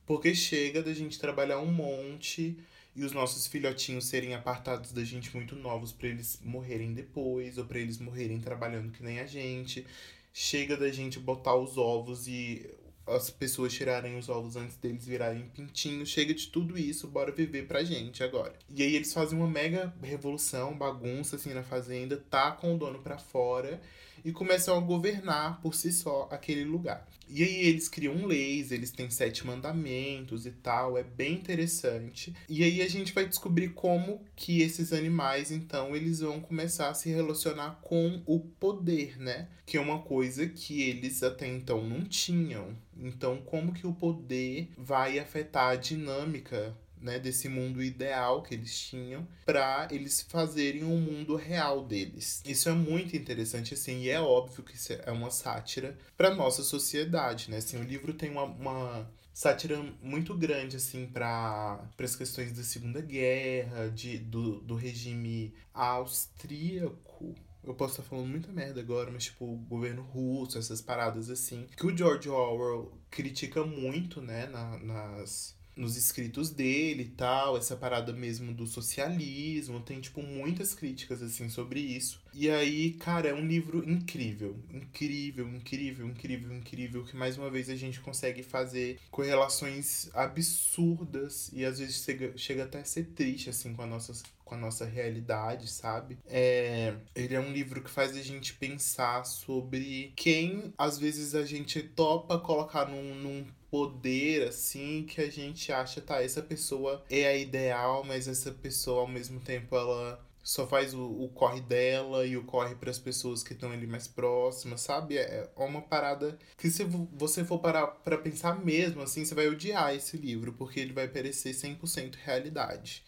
porque 0.05 0.35
chega 0.35 0.83
da 0.83 0.93
gente 0.93 1.19
trabalhar 1.19 1.59
um 1.59 1.73
monte 1.73 2.59
e 2.95 3.05
os 3.05 3.13
nossos 3.13 3.47
filhotinhos 3.47 4.07
serem 4.07 4.35
apartados 4.35 4.93
da 4.93 5.05
gente 5.05 5.35
muito 5.35 5.55
novos 5.55 5.93
para 5.93 6.09
eles 6.09 6.41
morrerem 6.45 6.93
depois 6.93 7.57
ou 7.57 7.65
para 7.65 7.79
eles 7.79 7.99
morrerem 7.99 8.41
trabalhando 8.41 8.91
que 8.91 9.03
nem 9.03 9.21
a 9.21 9.27
gente. 9.27 9.87
Chega 10.33 10.77
da 10.77 10.91
gente 10.91 11.19
botar 11.19 11.55
os 11.55 11.79
ovos 11.79 12.27
e 12.29 12.69
as 13.09 13.31
pessoas 13.31 13.73
tirarem 13.73 14.19
os 14.19 14.29
ovos 14.29 14.57
antes 14.57 14.77
deles 14.77 15.07
virarem 15.07 15.49
pintinhos. 15.49 16.09
Chega 16.09 16.35
de 16.35 16.49
tudo 16.49 16.79
isso, 16.79 17.09
bora 17.09 17.33
viver 17.33 17.67
pra 17.67 17.85
gente 17.85 18.23
agora. 18.23 18.55
E 18.75 18.83
aí 18.83 18.95
eles 18.95 19.13
fazem 19.13 19.39
uma 19.39 19.49
mega 19.49 19.95
revolução, 20.03 20.77
bagunça 20.77 21.37
assim 21.37 21.53
na 21.53 21.63
fazenda, 21.63 22.23
tá 22.31 22.53
com 22.53 22.75
o 22.75 22.79
dono 22.79 22.99
para 23.01 23.19
fora 23.19 23.81
e 24.25 24.33
começam 24.33 24.77
a 24.77 24.81
governar 24.81 25.61
por 25.61 25.75
si 25.75 25.93
só 25.93 26.29
aquele 26.31 26.65
lugar. 26.65 27.07
E 27.31 27.43
aí 27.43 27.67
eles 27.67 27.89
criam 27.89 28.25
leis, 28.25 28.73
eles 28.73 28.91
têm 28.91 29.11
sete 29.11 29.47
mandamentos 29.47 30.47
e 30.47 30.51
tal, 30.51 30.97
é 30.97 31.03
bem 31.03 31.35
interessante. 31.35 32.35
E 32.49 32.65
aí 32.65 32.81
a 32.81 32.89
gente 32.89 33.13
vai 33.13 33.27
descobrir 33.27 33.71
como 33.71 34.23
que 34.35 34.63
esses 34.63 34.93
animais, 34.93 35.51
então, 35.51 35.95
eles 35.95 36.21
vão 36.21 36.41
começar 36.41 36.89
a 36.89 36.95
se 36.95 37.11
relacionar 37.11 37.81
com 37.83 38.23
o 38.25 38.41
poder, 38.41 39.19
né? 39.19 39.49
Que 39.67 39.77
é 39.77 39.81
uma 39.81 40.01
coisa 40.01 40.49
que 40.49 40.83
eles 40.83 41.23
até 41.23 41.47
então 41.47 41.87
não 41.87 42.03
tinham. 42.03 42.75
Então, 42.97 43.43
como 43.45 43.75
que 43.75 43.87
o 43.87 43.93
poder 43.93 44.71
vai 44.77 45.19
afetar 45.19 45.73
a 45.73 45.77
dinâmica 45.77 46.75
né, 47.01 47.19
desse 47.19 47.49
mundo 47.49 47.83
ideal 47.83 48.43
que 48.43 48.55
eles 48.55 48.79
tinham 48.79 49.27
para 49.45 49.89
eles 49.91 50.23
fazerem 50.23 50.85
um 50.85 51.01
mundo 51.01 51.37
real 51.37 51.85
deles. 51.85 52.43
Isso 52.45 52.69
é 52.69 52.73
muito 52.73 53.17
interessante 53.17 53.75
assim, 53.75 54.03
e 54.03 54.11
é 54.11 54.21
óbvio 54.21 54.63
que 54.63 54.75
isso 54.75 54.93
é 54.93 55.11
uma 55.11 55.31
sátira 55.31 55.97
para 56.17 56.35
nossa 56.35 56.63
sociedade, 56.63 57.51
né? 57.51 57.59
Assim, 57.59 57.79
o 57.79 57.85
livro 57.85 58.13
tem 58.13 58.31
uma, 58.31 58.45
uma 58.45 59.11
sátira 59.33 59.81
muito 60.03 60.35
grande 60.35 60.77
assim 60.77 61.07
para 61.07 61.81
as 61.99 62.17
questões 62.17 62.53
da 62.53 62.63
Segunda 62.63 63.01
Guerra, 63.01 63.89
de, 63.89 64.19
do, 64.19 64.61
do 64.61 64.75
regime 64.75 65.55
austríaco, 65.73 67.35
eu 67.69 67.75
posso 67.75 68.01
estar 68.01 68.03
falando 68.03 68.29
muita 68.29 68.51
merda 68.51 68.81
agora, 68.81 69.11
mas 69.11 69.25
tipo, 69.25 69.45
o 69.45 69.57
governo 69.57 70.03
russo, 70.03 70.59
essas 70.59 70.81
paradas 70.81 71.29
assim. 71.29 71.67
Que 71.77 71.87
o 71.87 71.97
George 71.97 72.29
Orwell 72.29 72.93
critica 73.11 73.65
muito, 73.65 74.23
né, 74.23 74.47
na, 74.47 74.79
nas, 74.79 75.55
nos 75.79 75.97
escritos 75.97 76.51
dele 76.51 77.05
e 77.05 77.09
tal, 77.11 77.57
essa 77.57 77.77
parada 77.77 78.13
mesmo 78.13 78.53
do 78.53 78.67
socialismo, 78.67 79.81
tem, 79.81 80.01
tipo, 80.01 80.23
muitas 80.23 80.75
críticas, 80.75 81.23
assim, 81.23 81.49
sobre 81.49 81.81
isso. 81.81 82.21
E 82.35 82.51
aí, 82.51 82.93
cara, 82.93 83.29
é 83.29 83.35
um 83.35 83.47
livro 83.47 83.89
incrível, 83.89 84.57
incrível, 84.71 85.49
incrível, 85.49 86.07
incrível, 86.07 86.55
incrível, 86.55 87.05
que 87.05 87.17
mais 87.17 87.39
uma 87.39 87.51
vez 87.51 87.71
a 87.71 87.77
gente 87.77 88.01
consegue 88.01 88.43
fazer 88.43 88.99
correlações 89.11 90.11
absurdas 90.15 91.51
e 91.53 91.65
às 91.65 91.79
vezes 91.79 92.05
chega, 92.05 92.37
chega 92.37 92.65
até 92.65 92.81
a 92.81 92.85
ser 92.85 93.05
triste, 93.07 93.49
assim, 93.51 93.73
com 93.75 93.83
a 93.83 93.87
nossa 93.87 94.13
com 94.49 94.55
a 94.55 94.59
nossa 94.59 94.87
realidade, 94.87 95.69
sabe? 95.69 96.19
É, 96.27 96.95
ele 97.15 97.35
é 97.35 97.41
um 97.41 97.53
livro 97.53 97.83
que 97.83 97.91
faz 97.91 98.17
a 98.17 98.23
gente 98.23 98.55
pensar 98.55 99.25
sobre 99.25 100.11
quem 100.17 100.73
às 100.79 100.99
vezes 100.99 101.35
a 101.35 101.45
gente 101.45 101.83
topa 101.83 102.39
colocar 102.39 102.89
num, 102.89 103.15
num 103.15 103.47
poder 103.71 104.49
assim 104.49 105.05
que 105.05 105.21
a 105.21 105.31
gente 105.31 105.73
acha, 105.73 106.01
tá, 106.01 106.23
essa 106.23 106.43
pessoa 106.43 107.05
é 107.11 107.27
a 107.27 107.37
ideal, 107.37 108.05
mas 108.05 108.29
essa 108.29 108.51
pessoa 108.51 109.01
ao 109.03 109.09
mesmo 109.09 109.41
tempo 109.41 109.77
ela 109.77 110.25
só 110.43 110.67
faz 110.67 110.95
o, 110.95 111.05
o 111.05 111.29
corre 111.29 111.61
dela 111.61 112.25
e 112.25 112.35
o 112.35 112.45
corre 112.45 112.75
para 112.75 112.91
as 112.91 112.99
pessoas 112.99 113.43
que 113.43 113.53
estão 113.53 113.71
ali 113.71 113.87
mais 113.87 114.09
próximas, 114.09 114.81
sabe? 114.81 115.19
É, 115.19 115.51
é 115.55 115.63
uma 115.63 115.83
parada 115.83 116.39
que 116.57 116.71
se 116.71 116.85
você 117.13 117.45
for 117.45 117.59
parar 117.59 117.87
para 117.87 118.17
pensar 118.17 118.59
mesmo, 118.65 119.03
assim, 119.03 119.25
você 119.25 119.35
vai 119.35 119.47
odiar 119.47 119.95
esse 119.95 120.17
livro, 120.17 120.55
porque 120.55 120.81
ele 120.81 120.95
vai 120.95 121.07
parecer 121.07 121.51
100% 121.51 122.15
realidade. 122.25 123.05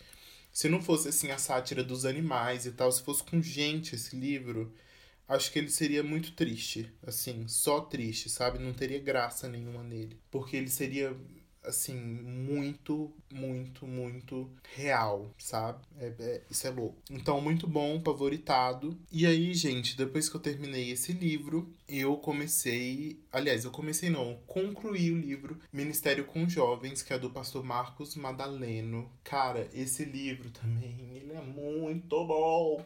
Se 0.52 0.68
não 0.68 0.82
fosse 0.82 1.08
assim 1.08 1.30
a 1.30 1.38
sátira 1.38 1.82
dos 1.82 2.04
animais 2.04 2.66
e 2.66 2.72
tal, 2.72 2.92
se 2.92 3.02
fosse 3.02 3.22
com 3.22 3.40
gente 3.40 3.94
esse 3.94 4.14
livro, 4.16 4.70
acho 5.30 5.52
que 5.52 5.58
ele 5.58 5.70
seria 5.70 6.02
muito 6.02 6.32
triste, 6.32 6.92
assim, 7.06 7.46
só 7.46 7.80
triste, 7.80 8.28
sabe? 8.28 8.58
Não 8.58 8.72
teria 8.72 8.98
graça 8.98 9.48
nenhuma 9.48 9.82
nele, 9.82 10.18
porque 10.30 10.56
ele 10.56 10.68
seria 10.68 11.16
assim, 11.62 11.94
muito, 11.94 13.12
muito, 13.32 13.86
muito 13.86 14.50
real, 14.74 15.30
sabe? 15.38 15.78
É, 15.98 16.12
é, 16.18 16.42
isso 16.50 16.66
é 16.66 16.70
louco. 16.70 16.96
Então, 17.10 17.40
muito 17.40 17.66
bom, 17.66 18.00
favoritado. 18.00 18.98
E 19.12 19.26
aí, 19.26 19.52
gente, 19.54 19.96
depois 19.96 20.28
que 20.28 20.36
eu 20.36 20.40
terminei 20.40 20.90
esse 20.90 21.12
livro, 21.12 21.70
eu 21.88 22.16
comecei. 22.16 23.20
Aliás, 23.30 23.64
eu 23.64 23.70
comecei 23.70 24.08
não, 24.08 24.38
concluí 24.46 25.10
o 25.10 25.18
livro 25.18 25.58
Ministério 25.72 26.24
com 26.24 26.48
Jovens, 26.48 27.02
que 27.02 27.12
é 27.12 27.18
do 27.18 27.30
pastor 27.30 27.62
Marcos 27.62 28.16
Madaleno. 28.16 29.10
Cara, 29.22 29.68
esse 29.74 30.04
livro 30.04 30.50
também, 30.50 30.96
ele 31.14 31.32
é 31.32 31.42
muito 31.42 32.24
bom. 32.26 32.84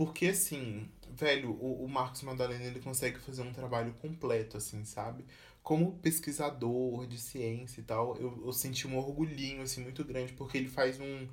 Porque, 0.00 0.28
assim, 0.28 0.88
velho, 1.10 1.50
o, 1.60 1.84
o 1.84 1.86
Marcos 1.86 2.22
Madalena, 2.22 2.64
ele 2.64 2.80
consegue 2.80 3.18
fazer 3.18 3.42
um 3.42 3.52
trabalho 3.52 3.92
completo, 4.00 4.56
assim, 4.56 4.82
sabe? 4.82 5.26
Como 5.62 5.98
pesquisador 5.98 7.06
de 7.06 7.20
ciência 7.20 7.82
e 7.82 7.84
tal, 7.84 8.16
eu, 8.16 8.44
eu 8.46 8.50
senti 8.50 8.88
um 8.88 8.96
orgulhinho, 8.96 9.60
assim, 9.60 9.82
muito 9.82 10.02
grande, 10.02 10.32
porque 10.32 10.56
ele 10.56 10.70
faz 10.70 10.98
um, 10.98 11.28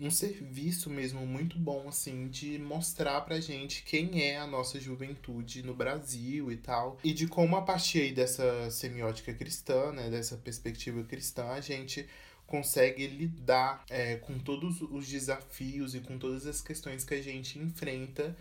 um 0.00 0.10
serviço 0.10 0.88
mesmo 0.88 1.26
muito 1.26 1.58
bom, 1.58 1.90
assim, 1.90 2.28
de 2.28 2.58
mostrar 2.58 3.20
pra 3.20 3.38
gente 3.38 3.82
quem 3.82 4.22
é 4.22 4.38
a 4.38 4.46
nossa 4.46 4.80
juventude 4.80 5.62
no 5.62 5.74
Brasil 5.74 6.50
e 6.50 6.56
tal. 6.56 6.96
E 7.04 7.12
de 7.12 7.28
como, 7.28 7.54
a 7.54 7.60
partir 7.60 8.00
aí 8.00 8.12
dessa 8.12 8.70
semiótica 8.70 9.34
cristã, 9.34 9.92
né, 9.92 10.08
dessa 10.08 10.38
perspectiva 10.38 11.04
cristã, 11.04 11.48
a 11.48 11.60
gente 11.60 12.08
consegue 12.46 13.06
lidar 13.06 13.84
é, 13.90 14.16
com 14.16 14.38
todos 14.38 14.80
os 14.80 15.08
desafios 15.08 15.94
e 15.94 16.00
com 16.00 16.18
todas 16.18 16.46
as 16.46 16.60
questões 16.60 17.04
que 17.04 17.14
a 17.14 17.22
gente 17.22 17.58
enfrenta 17.58 18.36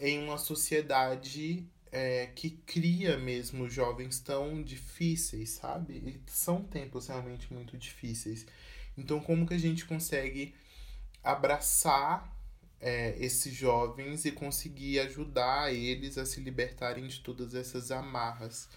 em 0.00 0.22
uma 0.22 0.38
sociedade 0.38 1.66
é, 1.90 2.28
que 2.34 2.50
cria 2.50 3.18
mesmo 3.18 3.68
jovens 3.68 4.18
tão 4.18 4.62
difíceis, 4.62 5.50
sabe? 5.50 5.94
E 5.94 6.20
são 6.30 6.62
tempos 6.62 7.08
realmente 7.08 7.52
muito 7.52 7.76
difíceis. 7.76 8.46
Então, 8.96 9.20
como 9.20 9.46
que 9.46 9.54
a 9.54 9.58
gente 9.58 9.84
consegue 9.84 10.54
abraçar 11.22 12.34
é, 12.80 13.14
esses 13.18 13.54
jovens 13.54 14.24
e 14.24 14.32
conseguir 14.32 14.98
ajudar 15.00 15.72
eles 15.72 16.18
a 16.18 16.26
se 16.26 16.40
libertarem 16.40 17.06
de 17.06 17.20
todas 17.20 17.54
essas 17.54 17.90
amarras 17.92 18.68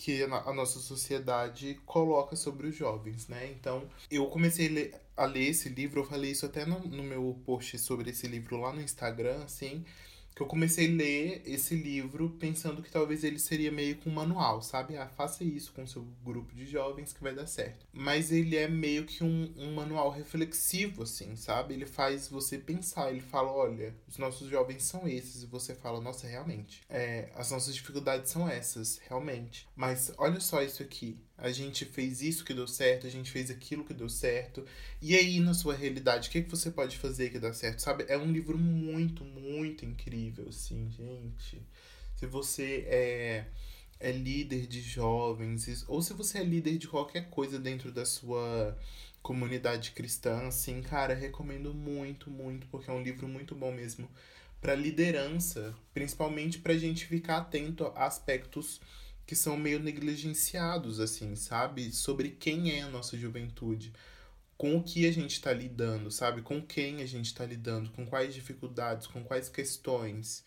que 0.00 0.22
a 0.22 0.52
nossa 0.54 0.78
sociedade 0.78 1.78
coloca 1.84 2.34
sobre 2.34 2.68
os 2.68 2.74
jovens, 2.74 3.28
né? 3.28 3.50
Então, 3.50 3.86
eu 4.10 4.24
comecei 4.28 4.66
a 4.66 4.70
ler, 4.70 4.94
a 5.14 5.26
ler 5.26 5.48
esse 5.50 5.68
livro, 5.68 6.00
eu 6.00 6.06
falei 6.06 6.30
isso 6.30 6.46
até 6.46 6.64
no, 6.64 6.80
no 6.80 7.02
meu 7.02 7.38
post 7.44 7.78
sobre 7.78 8.08
esse 8.08 8.26
livro 8.26 8.56
lá 8.58 8.72
no 8.72 8.80
Instagram, 8.80 9.44
assim, 9.44 9.84
que 10.34 10.42
eu 10.42 10.46
comecei 10.46 10.88
a 10.88 10.96
ler 10.96 11.42
esse 11.44 11.74
livro 11.74 12.30
pensando 12.38 12.82
que 12.82 12.90
talvez 12.90 13.24
ele 13.24 13.38
seria 13.38 13.70
meio 13.70 13.96
que 13.96 14.08
um 14.08 14.12
manual, 14.12 14.62
sabe? 14.62 14.96
Ah, 14.96 15.08
faça 15.08 15.44
isso 15.44 15.72
com 15.72 15.86
seu 15.86 16.02
grupo 16.24 16.54
de 16.54 16.66
jovens 16.66 17.12
que 17.12 17.22
vai 17.22 17.34
dar 17.34 17.46
certo. 17.46 17.86
Mas 17.92 18.30
ele 18.32 18.56
é 18.56 18.68
meio 18.68 19.04
que 19.04 19.22
um, 19.22 19.52
um 19.56 19.74
manual 19.74 20.10
reflexivo, 20.10 21.02
assim, 21.02 21.36
sabe? 21.36 21.74
Ele 21.74 21.86
faz 21.86 22.28
você 22.28 22.58
pensar, 22.58 23.10
ele 23.10 23.20
fala, 23.20 23.50
olha, 23.50 23.94
os 24.08 24.18
nossos 24.18 24.48
jovens 24.48 24.82
são 24.82 25.06
esses, 25.06 25.42
e 25.42 25.46
você 25.46 25.74
fala, 25.74 26.00
nossa, 26.00 26.26
realmente. 26.26 26.82
É, 26.88 27.30
as 27.34 27.50
nossas 27.50 27.74
dificuldades 27.74 28.30
são 28.30 28.48
essas, 28.48 28.98
realmente. 29.08 29.68
Mas 29.76 30.12
olha 30.16 30.40
só 30.40 30.62
isso 30.62 30.82
aqui 30.82 31.18
a 31.40 31.50
gente 31.50 31.84
fez 31.84 32.20
isso 32.20 32.44
que 32.44 32.52
deu 32.52 32.66
certo, 32.66 33.06
a 33.06 33.10
gente 33.10 33.30
fez 33.30 33.50
aquilo 33.50 33.84
que 33.84 33.94
deu 33.94 34.08
certo. 34.08 34.64
E 35.00 35.16
aí, 35.16 35.40
na 35.40 35.54
sua 35.54 35.74
realidade, 35.74 36.28
o 36.28 36.32
que, 36.32 36.42
que 36.42 36.50
você 36.50 36.70
pode 36.70 36.98
fazer 36.98 37.30
que 37.30 37.38
dá 37.38 37.52
certo, 37.52 37.80
sabe? 37.80 38.04
É 38.08 38.16
um 38.16 38.30
livro 38.30 38.58
muito, 38.58 39.24
muito 39.24 39.84
incrível, 39.84 40.46
assim, 40.48 40.90
gente. 40.90 41.62
Se 42.14 42.26
você 42.26 42.84
é, 42.86 43.46
é 43.98 44.12
líder 44.12 44.66
de 44.66 44.82
jovens, 44.82 45.84
ou 45.88 46.02
se 46.02 46.12
você 46.12 46.38
é 46.38 46.44
líder 46.44 46.76
de 46.76 46.86
qualquer 46.86 47.30
coisa 47.30 47.58
dentro 47.58 47.90
da 47.90 48.04
sua 48.04 48.78
comunidade 49.22 49.92
cristã, 49.92 50.46
assim, 50.46 50.82
cara, 50.82 51.14
recomendo 51.14 51.72
muito, 51.72 52.30
muito, 52.30 52.66
porque 52.66 52.90
é 52.90 52.92
um 52.92 53.02
livro 53.02 53.26
muito 53.26 53.54
bom 53.54 53.72
mesmo 53.72 54.08
para 54.60 54.74
liderança, 54.74 55.74
principalmente 55.94 56.58
pra 56.58 56.76
gente 56.76 57.06
ficar 57.06 57.38
atento 57.38 57.86
a 57.86 58.04
aspectos 58.04 58.80
que 59.30 59.36
são 59.36 59.56
meio 59.56 59.78
negligenciados, 59.78 60.98
assim, 60.98 61.36
sabe? 61.36 61.92
Sobre 61.92 62.30
quem 62.30 62.72
é 62.72 62.82
a 62.82 62.88
nossa 62.88 63.16
juventude, 63.16 63.92
com 64.56 64.76
o 64.76 64.82
que 64.82 65.06
a 65.06 65.12
gente 65.12 65.34
está 65.34 65.52
lidando, 65.52 66.10
sabe? 66.10 66.42
Com 66.42 66.60
quem 66.60 67.00
a 67.00 67.06
gente 67.06 67.26
está 67.26 67.46
lidando, 67.46 67.90
com 67.90 68.04
quais 68.04 68.34
dificuldades, 68.34 69.06
com 69.06 69.22
quais 69.22 69.48
questões 69.48 70.44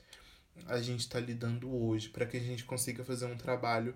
a 0.65 0.82
gente 0.82 1.00
está 1.00 1.17
lidando 1.17 1.74
hoje, 1.74 2.10
para 2.10 2.26
que 2.26 2.36
a 2.36 2.41
gente 2.41 2.65
consiga 2.65 3.06
fazer 3.06 3.26
um 3.26 3.38
trabalho 3.38 3.96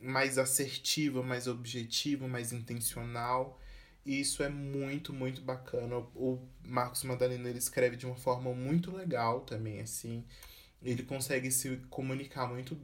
mais 0.00 0.38
assertivo, 0.38 1.24
mais 1.24 1.48
objetivo, 1.48 2.28
mais 2.28 2.52
intencional. 2.52 3.60
E 4.06 4.20
isso 4.20 4.44
é 4.44 4.48
muito, 4.48 5.12
muito 5.12 5.42
bacana. 5.42 5.96
O 6.14 6.38
Marcos 6.62 7.02
Madalena 7.02 7.48
ele 7.48 7.58
escreve 7.58 7.96
de 7.96 8.06
uma 8.06 8.14
forma 8.14 8.54
muito 8.54 8.92
legal 8.92 9.40
também, 9.40 9.80
assim. 9.80 10.24
Ele 10.80 11.02
consegue 11.02 11.50
se 11.50 11.78
comunicar 11.90 12.46
muito 12.46 12.78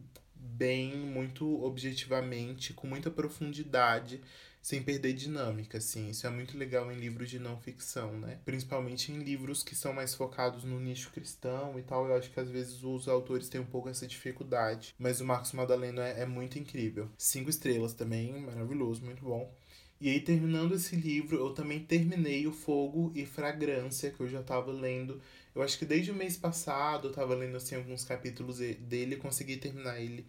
bem, 0.61 0.95
muito 0.95 1.65
objetivamente, 1.65 2.75
com 2.75 2.87
muita 2.87 3.11
profundidade, 3.11 4.21
sem 4.61 4.83
perder 4.83 5.15
dinâmica, 5.15 5.79
assim. 5.79 6.11
Isso 6.11 6.27
é 6.27 6.31
muito 6.31 6.59
legal 6.59 6.93
em 6.93 7.01
livros 7.01 7.31
de 7.31 7.39
não 7.39 7.59
ficção, 7.59 8.13
né? 8.19 8.39
Principalmente 8.45 9.11
em 9.11 9.21
livros 9.21 9.63
que 9.63 9.75
são 9.75 9.95
mais 9.95 10.15
focados 10.15 10.63
no 10.63 10.79
nicho 10.79 11.11
cristão 11.13 11.79
e 11.79 11.83
tal. 11.83 12.07
Eu 12.07 12.15
acho 12.15 12.31
que 12.31 12.39
às 12.39 12.51
vezes 12.51 12.83
os 12.83 13.09
autores 13.09 13.49
têm 13.49 13.59
um 13.59 13.65
pouco 13.65 13.89
essa 13.89 14.07
dificuldade. 14.07 14.95
Mas 14.99 15.23
o 15.23 15.25
Marcos 15.25 15.53
Madalena 15.53 16.07
é, 16.07 16.21
é 16.21 16.27
muito 16.27 16.59
incrível. 16.59 17.09
Cinco 17.17 17.49
estrelas 17.49 17.95
também, 17.95 18.39
maravilhoso, 18.39 19.03
muito 19.03 19.25
bom. 19.25 19.51
E 19.99 20.11
aí, 20.11 20.21
terminando 20.21 20.75
esse 20.75 20.95
livro, 20.95 21.39
eu 21.39 21.55
também 21.55 21.81
terminei 21.81 22.47
o 22.47 22.53
Fogo 22.53 23.13
e 23.15 23.25
Fragrância, 23.25 24.11
que 24.11 24.21
eu 24.21 24.29
já 24.29 24.41
estava 24.41 24.71
lendo 24.71 25.21
eu 25.55 25.63
acho 25.63 25.79
que 25.79 25.85
desde 25.85 26.11
o 26.11 26.15
mês 26.15 26.37
passado 26.37 27.09
eu 27.09 27.13
tava 27.13 27.35
lendo 27.35 27.57
assim 27.57 27.75
alguns 27.75 28.05
capítulos 28.05 28.59
dele 28.59 29.15
e 29.15 29.19
consegui 29.19 29.57
terminar 29.57 30.01
ele 30.01 30.25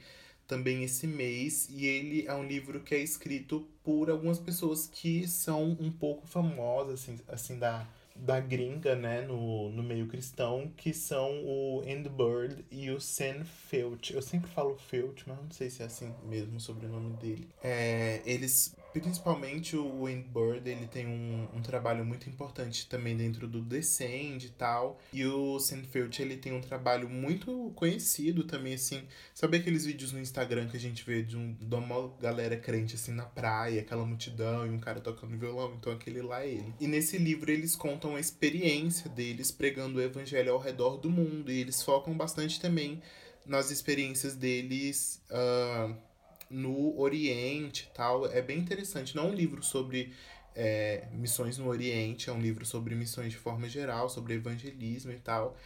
também 0.52 0.84
esse 0.84 1.08
mês. 1.08 1.70
E 1.70 1.86
ele 1.86 2.28
é 2.28 2.36
um 2.36 2.44
livro 2.44 2.82
que 2.82 2.94
é 2.94 2.98
escrito 2.98 3.66
por 3.82 4.10
algumas 4.10 4.38
pessoas 4.38 4.86
que 4.86 5.26
são 5.26 5.78
um 5.80 5.90
pouco 5.90 6.28
famosas, 6.28 7.00
assim, 7.00 7.20
assim 7.30 7.58
da, 7.58 7.88
da 8.14 8.38
gringa, 8.42 8.94
né, 8.94 9.22
no, 9.22 9.70
no 9.70 9.82
meio 9.82 10.08
cristão, 10.08 10.70
que 10.76 10.94
são 10.94 11.42
o 11.46 11.82
Andy 11.88 12.10
Bird 12.10 12.66
e 12.70 12.92
o 12.92 13.00
Sam 13.00 13.46
Felch. 13.46 14.14
Eu 14.14 14.22
sempre 14.22 14.52
falo 14.52 14.76
Felch, 14.76 15.24
mas 15.26 15.38
não 15.38 15.52
sei 15.52 15.70
se 15.70 15.84
é 15.84 15.86
assim 15.86 16.14
mesmo 16.26 16.58
o 16.58 16.60
sobrenome 16.60 17.16
dele. 17.16 17.48
É, 17.64 18.22
eles 18.26 18.76
principalmente 19.00 19.76
o 19.76 20.04
Wayne 20.04 20.24
Bird, 20.24 20.70
ele 20.70 20.88
tem 20.88 21.08
um, 21.08 21.48
um 21.54 21.62
trabalho 21.62 22.04
muito 22.04 22.28
importante 22.30 22.88
também 22.88 23.16
dentro 23.16 23.48
do 23.48 23.62
Descend 23.62 24.46
e 24.46 24.50
tal. 24.50 25.00
E 25.14 25.26
o 25.26 25.60
Sandfield, 25.60 26.22
ele 26.22 26.38
tem 26.38 26.54
um 26.54 26.62
trabalho 26.62 27.10
muito 27.10 27.72
conhecido 27.76 28.44
também, 28.44 28.74
assim. 28.74 29.04
Sabe 29.34 29.58
aqueles 29.58 29.86
vídeos 29.86 30.12
no 30.12 30.20
Instagram 30.20 30.68
que 30.68 30.78
a 30.78 30.80
gente 30.80 31.04
vê 31.06 31.22
de, 31.22 31.38
um, 31.38 31.54
de 31.54 31.76
uma 31.76 32.12
galera 32.20 32.58
crente, 32.58 32.96
assim, 32.96 33.14
na 33.14 33.26
praia, 33.26 33.82
aquela 33.82 34.06
multidão 34.06 34.66
e 34.66 34.70
um 34.70 34.80
cara 34.80 35.00
tocando 35.00 35.38
violão? 35.38 35.76
Então 35.80 35.94
aquele 35.94 36.22
lá 36.22 36.44
é 36.44 36.50
ele. 36.50 36.74
E 36.80 36.88
nesse 36.88 37.18
livro 37.18 37.52
eles 37.52 37.76
contam 37.76 38.16
a 38.16 38.20
experiência 38.20 39.10
deles 39.10 39.52
pregando 39.52 40.00
o 40.00 40.02
evangelho 40.02 40.52
ao 40.52 40.60
redor 40.60 40.98
do 40.98 41.10
mundo. 41.10 41.52
E 41.52 41.60
eles 41.60 41.82
focam 41.82 42.16
bastante 42.16 42.60
também 42.60 43.02
nas 43.46 43.72
experiências 43.72 44.36
deles... 44.36 45.22
Uh, 45.30 46.11
no 46.52 47.00
Oriente 47.00 47.90
tal. 47.94 48.28
É 48.28 48.42
bem 48.42 48.60
interessante. 48.60 49.16
Não 49.16 49.24
é 49.24 49.28
um 49.28 49.34
livro 49.34 49.64
sobre 49.64 50.14
é, 50.56 51.08
missões 51.12 51.58
no 51.58 51.68
Oriente, 51.68 52.30
é 52.30 52.34
um 52.34 52.42
livro 52.42 52.66
sobre 52.66 52.96
missões 52.96 53.32
de 53.32 53.38
forma 53.38 53.68
geral, 53.70 54.10
sobre 54.10 54.34
evangelismo 54.34 55.12
e 55.12 55.20
tal. 55.20 55.58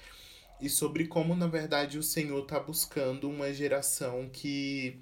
E 0.61 0.69
sobre 0.69 1.07
como, 1.07 1.35
na 1.35 1.47
verdade, 1.47 1.97
o 1.97 2.03
Senhor 2.03 2.43
está 2.43 2.59
buscando 2.59 3.29
uma 3.29 3.53
geração 3.53 4.29
que 4.31 4.99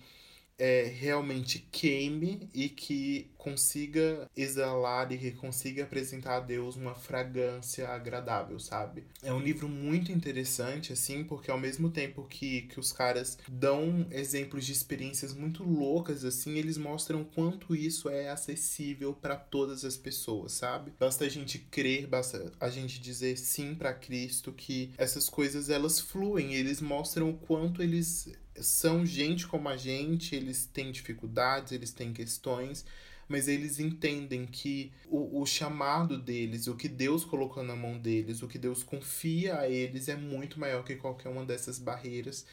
é, 0.58 0.84
realmente 0.84 1.68
queime 1.72 2.50
e 2.54 2.70
que 2.70 3.32
consiga 3.38 4.30
exalar 4.36 5.12
e 5.12 5.18
que 5.18 5.32
consiga 5.32 5.84
apresentar 5.84 6.38
a 6.38 6.40
Deus 6.40 6.76
uma 6.76 6.96
fragrância 6.96 7.90
agradável, 7.90 8.60
sabe? 8.60 9.04
É 9.22 9.34
um 9.34 9.40
livro 9.40 9.68
muito 9.68 10.12
interessante, 10.12 10.94
assim, 10.94 11.24
porque 11.24 11.52
ao 11.52 11.60
mesmo 11.60 11.90
tempo 11.90 12.24
que, 12.24 12.64
que 12.64 12.80
os 12.80 12.94
caras 12.94 13.38
dão 13.50 14.08
exemplos 14.12 14.66
de 14.66 14.72
experiências 14.72 15.34
muito 15.34 15.64
loucas, 15.64 16.24
assim, 16.24 16.58
eles 16.58 16.78
mostram 16.78 17.24
quanto 17.24 17.76
isso 17.76 18.10
é 18.10 18.30
acessível 18.30 19.14
para 19.14 19.36
todas 19.36 19.84
as 19.84 19.98
pessoas, 19.98 20.54
sabe? 20.54 20.94
Basta 21.00 21.26
a 21.26 21.30
gente 21.30 21.60
crer, 21.60 22.08
basta 22.08 22.52
a 22.60 22.70
gente 22.70 23.02
dizer 23.02 23.38
sim 23.38 23.76
para 23.76 23.94
Cristo 23.94 24.54
que 24.54 24.92
essas 24.98 25.28
coisas 25.28 25.70
elas 25.70 26.00
fluem, 26.00 26.54
eles 26.54 26.80
mostram 26.80 27.30
o 27.32 27.38
quanto 27.38 27.82
eles 27.82 28.30
são 28.64 29.06
gente 29.06 29.48
como 29.48 29.70
a 29.70 29.78
gente, 29.78 30.36
eles 30.36 30.66
têm 30.66 30.92
dificuldades, 30.92 31.72
eles 31.72 31.92
têm 31.92 32.14
questões, 32.14 32.86
mas 33.28 33.48
eles 33.48 33.80
entendem 33.80 34.46
que 34.46 34.92
o, 35.08 35.42
o 35.42 35.46
chamado 35.46 36.18
deles, 36.18 36.68
o 36.68 36.76
que 36.76 36.88
Deus 36.88 37.24
colocou 37.24 37.64
na 37.64 37.76
mão 37.76 37.98
deles, 37.98 38.42
o 38.42 38.48
que 38.48 38.58
Deus 38.58 38.84
confia 38.84 39.60
a 39.60 39.70
eles 39.70 40.08
é 40.10 40.16
muito 40.16 40.60
maior 40.60 40.84
que 40.84 40.96
qualquer 40.96 41.30
uma 41.30 41.46
dessas 41.46 41.80
barreiras. 41.80 42.46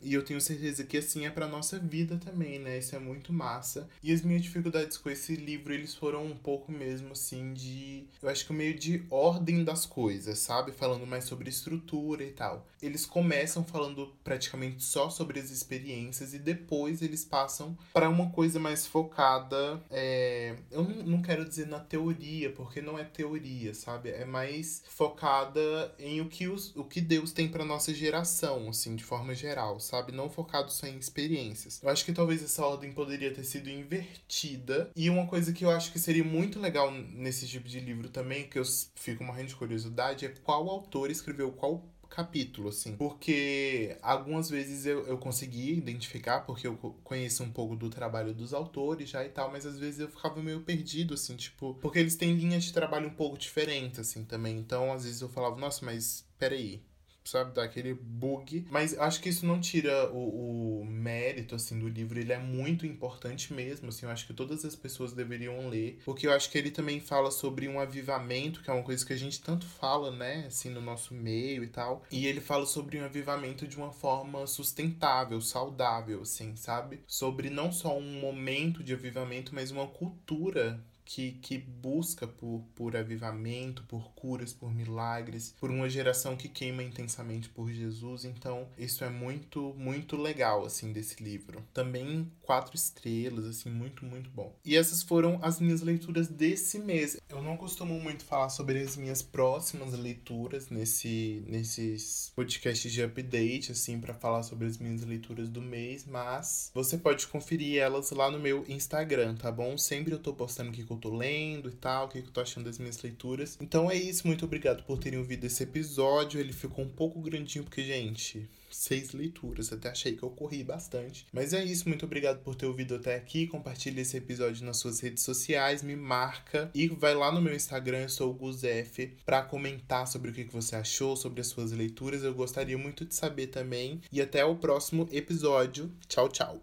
E 0.00 0.14
eu 0.14 0.24
tenho 0.24 0.40
certeza 0.40 0.84
que 0.84 0.96
assim 0.96 1.26
é 1.26 1.30
pra 1.30 1.48
nossa 1.48 1.78
vida 1.78 2.16
também, 2.16 2.58
né? 2.58 2.78
Isso 2.78 2.94
é 2.94 2.98
muito 2.98 3.32
massa. 3.32 3.88
E 4.02 4.12
as 4.12 4.22
minhas 4.22 4.42
dificuldades 4.42 4.96
com 4.96 5.10
esse 5.10 5.34
livro, 5.34 5.72
eles 5.72 5.94
foram 5.94 6.24
um 6.24 6.36
pouco 6.36 6.70
mesmo 6.70 7.12
assim 7.12 7.52
de. 7.52 8.06
Eu 8.22 8.28
acho 8.28 8.46
que 8.46 8.52
meio 8.52 8.78
de 8.78 9.02
ordem 9.10 9.64
das 9.64 9.84
coisas, 9.84 10.38
sabe? 10.38 10.72
Falando 10.72 11.06
mais 11.06 11.24
sobre 11.24 11.48
estrutura 11.48 12.22
e 12.22 12.30
tal. 12.30 12.66
Eles 12.80 13.04
começam 13.04 13.64
falando 13.64 14.14
praticamente 14.22 14.84
só 14.84 15.10
sobre 15.10 15.40
as 15.40 15.50
experiências 15.50 16.32
e 16.32 16.38
depois 16.38 17.02
eles 17.02 17.24
passam 17.24 17.76
para 17.92 18.08
uma 18.08 18.30
coisa 18.30 18.60
mais 18.60 18.86
focada. 18.86 19.82
É... 19.90 20.56
Eu 20.70 20.84
não 20.84 21.20
quero 21.20 21.44
dizer 21.44 21.66
na 21.66 21.80
teoria, 21.80 22.50
porque 22.50 22.80
não 22.80 22.98
é 22.98 23.04
teoria, 23.04 23.74
sabe? 23.74 24.10
É 24.10 24.24
mais 24.24 24.82
focada 24.88 25.92
em 25.98 26.20
o 26.20 26.28
que, 26.28 26.46
os... 26.46 26.74
o 26.76 26.84
que 26.84 27.00
Deus 27.00 27.32
tem 27.32 27.48
para 27.48 27.64
nossa 27.64 27.92
geração, 27.92 28.68
assim, 28.68 28.94
de 28.94 29.02
forma 29.04 29.34
geral 29.34 29.80
sabe? 29.88 30.12
Não 30.12 30.30
focado 30.30 30.70
só 30.70 30.86
em 30.86 30.98
experiências. 30.98 31.80
Eu 31.82 31.88
acho 31.88 32.04
que 32.04 32.12
talvez 32.12 32.42
essa 32.42 32.64
ordem 32.64 32.92
poderia 32.92 33.32
ter 33.32 33.44
sido 33.44 33.70
invertida. 33.70 34.90
E 34.94 35.08
uma 35.10 35.26
coisa 35.26 35.52
que 35.52 35.64
eu 35.64 35.70
acho 35.70 35.92
que 35.92 35.98
seria 35.98 36.24
muito 36.24 36.60
legal 36.60 36.90
nesse 36.90 37.46
tipo 37.46 37.68
de 37.68 37.80
livro 37.80 38.08
também, 38.08 38.48
que 38.48 38.58
eu 38.58 38.64
fico 38.94 39.24
morrendo 39.24 39.48
de 39.48 39.56
curiosidade, 39.56 40.26
é 40.26 40.28
qual 40.44 40.68
autor 40.68 41.10
escreveu 41.10 41.50
qual 41.52 41.84
capítulo, 42.08 42.70
assim. 42.70 42.96
Porque 42.96 43.96
algumas 44.02 44.50
vezes 44.50 44.86
eu, 44.86 45.06
eu 45.06 45.18
consegui 45.18 45.74
identificar, 45.74 46.40
porque 46.40 46.66
eu 46.66 46.76
conheço 47.04 47.42
um 47.42 47.50
pouco 47.50 47.76
do 47.76 47.90
trabalho 47.90 48.34
dos 48.34 48.54
autores 48.54 49.08
já 49.08 49.24
e 49.24 49.28
tal, 49.28 49.50
mas 49.52 49.66
às 49.66 49.78
vezes 49.78 50.00
eu 50.00 50.08
ficava 50.08 50.42
meio 50.42 50.60
perdido, 50.60 51.14
assim, 51.14 51.36
tipo. 51.36 51.74
Porque 51.80 51.98
eles 51.98 52.16
têm 52.16 52.34
linhas 52.34 52.64
de 52.64 52.72
trabalho 52.72 53.08
um 53.08 53.14
pouco 53.14 53.38
diferentes, 53.38 54.00
assim, 54.00 54.24
também. 54.24 54.58
Então, 54.58 54.92
às 54.92 55.04
vezes 55.04 55.20
eu 55.20 55.28
falava, 55.28 55.56
nossa, 55.56 55.84
mas 55.84 56.26
peraí 56.38 56.82
sabe, 57.30 57.54
daquele 57.54 57.94
bug. 57.94 58.66
Mas 58.70 58.98
acho 58.98 59.20
que 59.20 59.28
isso 59.28 59.46
não 59.46 59.60
tira 59.60 60.10
o, 60.12 60.80
o 60.80 60.84
mérito, 60.84 61.54
assim, 61.54 61.78
do 61.78 61.88
livro. 61.88 62.18
Ele 62.18 62.32
é 62.32 62.38
muito 62.38 62.86
importante 62.86 63.52
mesmo, 63.52 63.88
assim. 63.88 64.06
Eu 64.06 64.12
acho 64.12 64.26
que 64.26 64.34
todas 64.34 64.64
as 64.64 64.74
pessoas 64.74 65.12
deveriam 65.12 65.68
ler. 65.68 66.00
Porque 66.04 66.26
eu 66.26 66.32
acho 66.32 66.50
que 66.50 66.58
ele 66.58 66.70
também 66.70 67.00
fala 67.00 67.30
sobre 67.30 67.68
um 67.68 67.80
avivamento, 67.80 68.62
que 68.62 68.70
é 68.70 68.72
uma 68.72 68.82
coisa 68.82 69.04
que 69.04 69.12
a 69.12 69.16
gente 69.16 69.40
tanto 69.40 69.66
fala, 69.66 70.10
né, 70.10 70.44
assim, 70.46 70.70
no 70.70 70.80
nosso 70.80 71.14
meio 71.14 71.62
e 71.62 71.68
tal. 71.68 72.02
E 72.10 72.26
ele 72.26 72.40
fala 72.40 72.66
sobre 72.66 72.98
um 73.00 73.04
avivamento 73.04 73.66
de 73.66 73.76
uma 73.76 73.92
forma 73.92 74.46
sustentável, 74.46 75.40
saudável, 75.40 76.22
assim, 76.22 76.56
sabe? 76.56 77.00
Sobre 77.06 77.50
não 77.50 77.72
só 77.72 77.96
um 77.96 78.20
momento 78.20 78.82
de 78.82 78.94
avivamento, 78.94 79.54
mas 79.54 79.70
uma 79.70 79.86
cultura 79.86 80.84
que, 81.08 81.32
que 81.40 81.56
busca 81.56 82.26
por, 82.26 82.62
por 82.74 82.94
avivamento, 82.94 83.82
por 83.84 84.12
curas, 84.12 84.52
por 84.52 84.70
milagres, 84.70 85.54
por 85.58 85.70
uma 85.70 85.88
geração 85.88 86.36
que 86.36 86.50
queima 86.50 86.82
intensamente 86.82 87.48
por 87.48 87.72
Jesus. 87.72 88.26
Então, 88.26 88.68
isso 88.76 89.02
é 89.02 89.08
muito, 89.08 89.74
muito 89.78 90.18
legal, 90.18 90.66
assim, 90.66 90.92
desse 90.92 91.22
livro. 91.24 91.64
Também 91.72 92.30
quatro 92.42 92.76
estrelas, 92.76 93.46
assim, 93.46 93.70
muito, 93.70 94.04
muito 94.04 94.28
bom. 94.28 94.54
E 94.62 94.76
essas 94.76 95.02
foram 95.02 95.38
as 95.40 95.58
minhas 95.58 95.80
leituras 95.80 96.28
desse 96.28 96.78
mês. 96.78 97.18
Eu 97.26 97.42
não 97.42 97.56
costumo 97.56 97.98
muito 97.98 98.22
falar 98.22 98.50
sobre 98.50 98.78
as 98.78 98.94
minhas 98.94 99.22
próximas 99.22 99.94
leituras 99.94 100.68
nesse, 100.68 101.42
nesses 101.46 102.32
podcasts 102.36 102.92
de 102.92 103.02
update, 103.02 103.72
assim, 103.72 103.98
para 103.98 104.12
falar 104.12 104.42
sobre 104.42 104.66
as 104.66 104.76
minhas 104.76 105.02
leituras 105.02 105.48
do 105.48 105.62
mês, 105.62 106.04
mas 106.04 106.70
você 106.74 106.98
pode 106.98 107.26
conferir 107.28 107.80
elas 107.80 108.10
lá 108.10 108.30
no 108.30 108.38
meu 108.38 108.62
Instagram, 108.68 109.36
tá 109.36 109.50
bom? 109.50 109.78
Sempre 109.78 110.12
eu 110.12 110.18
tô 110.18 110.34
postando 110.34 110.70
eu 110.97 110.97
tô 110.98 111.14
lendo 111.14 111.68
e 111.68 111.72
tal, 111.72 112.06
o 112.06 112.08
que 112.08 112.18
eu 112.18 112.30
tô 112.30 112.40
achando 112.40 112.64
das 112.64 112.78
minhas 112.78 113.00
leituras. 113.02 113.58
Então 113.60 113.90
é 113.90 113.96
isso, 113.96 114.26
muito 114.26 114.44
obrigado 114.44 114.82
por 114.84 114.98
terem 114.98 115.18
ouvido 115.18 115.44
esse 115.44 115.62
episódio. 115.62 116.40
Ele 116.40 116.52
ficou 116.52 116.84
um 116.84 116.88
pouco 116.88 117.20
grandinho, 117.20 117.64
porque, 117.64 117.82
gente, 117.82 118.48
seis 118.70 119.12
leituras. 119.12 119.72
Até 119.72 119.88
achei 119.90 120.16
que 120.16 120.22
eu 120.22 120.30
corri 120.30 120.62
bastante. 120.62 121.26
Mas 121.32 121.52
é 121.52 121.64
isso, 121.64 121.88
muito 121.88 122.04
obrigado 122.04 122.42
por 122.42 122.54
ter 122.54 122.66
ouvido 122.66 122.94
até 122.94 123.16
aqui. 123.16 123.46
Compartilhe 123.46 124.00
esse 124.00 124.16
episódio 124.16 124.64
nas 124.64 124.76
suas 124.78 125.00
redes 125.00 125.22
sociais, 125.22 125.82
me 125.82 125.96
marca 125.96 126.70
e 126.74 126.88
vai 126.88 127.14
lá 127.14 127.32
no 127.32 127.40
meu 127.40 127.54
Instagram, 127.54 128.02
eu 128.02 128.08
sou 128.08 128.30
o 128.30 128.34
GuzF, 128.34 129.16
para 129.24 129.42
comentar 129.42 130.06
sobre 130.06 130.30
o 130.30 130.34
que 130.34 130.44
você 130.44 130.76
achou, 130.76 131.16
sobre 131.16 131.40
as 131.40 131.48
suas 131.48 131.72
leituras. 131.72 132.22
Eu 132.22 132.34
gostaria 132.34 132.78
muito 132.78 133.04
de 133.04 133.14
saber 133.14 133.48
também. 133.48 134.00
E 134.12 134.20
até 134.20 134.44
o 134.44 134.56
próximo 134.56 135.08
episódio. 135.10 135.90
Tchau, 136.06 136.28
tchau. 136.28 136.56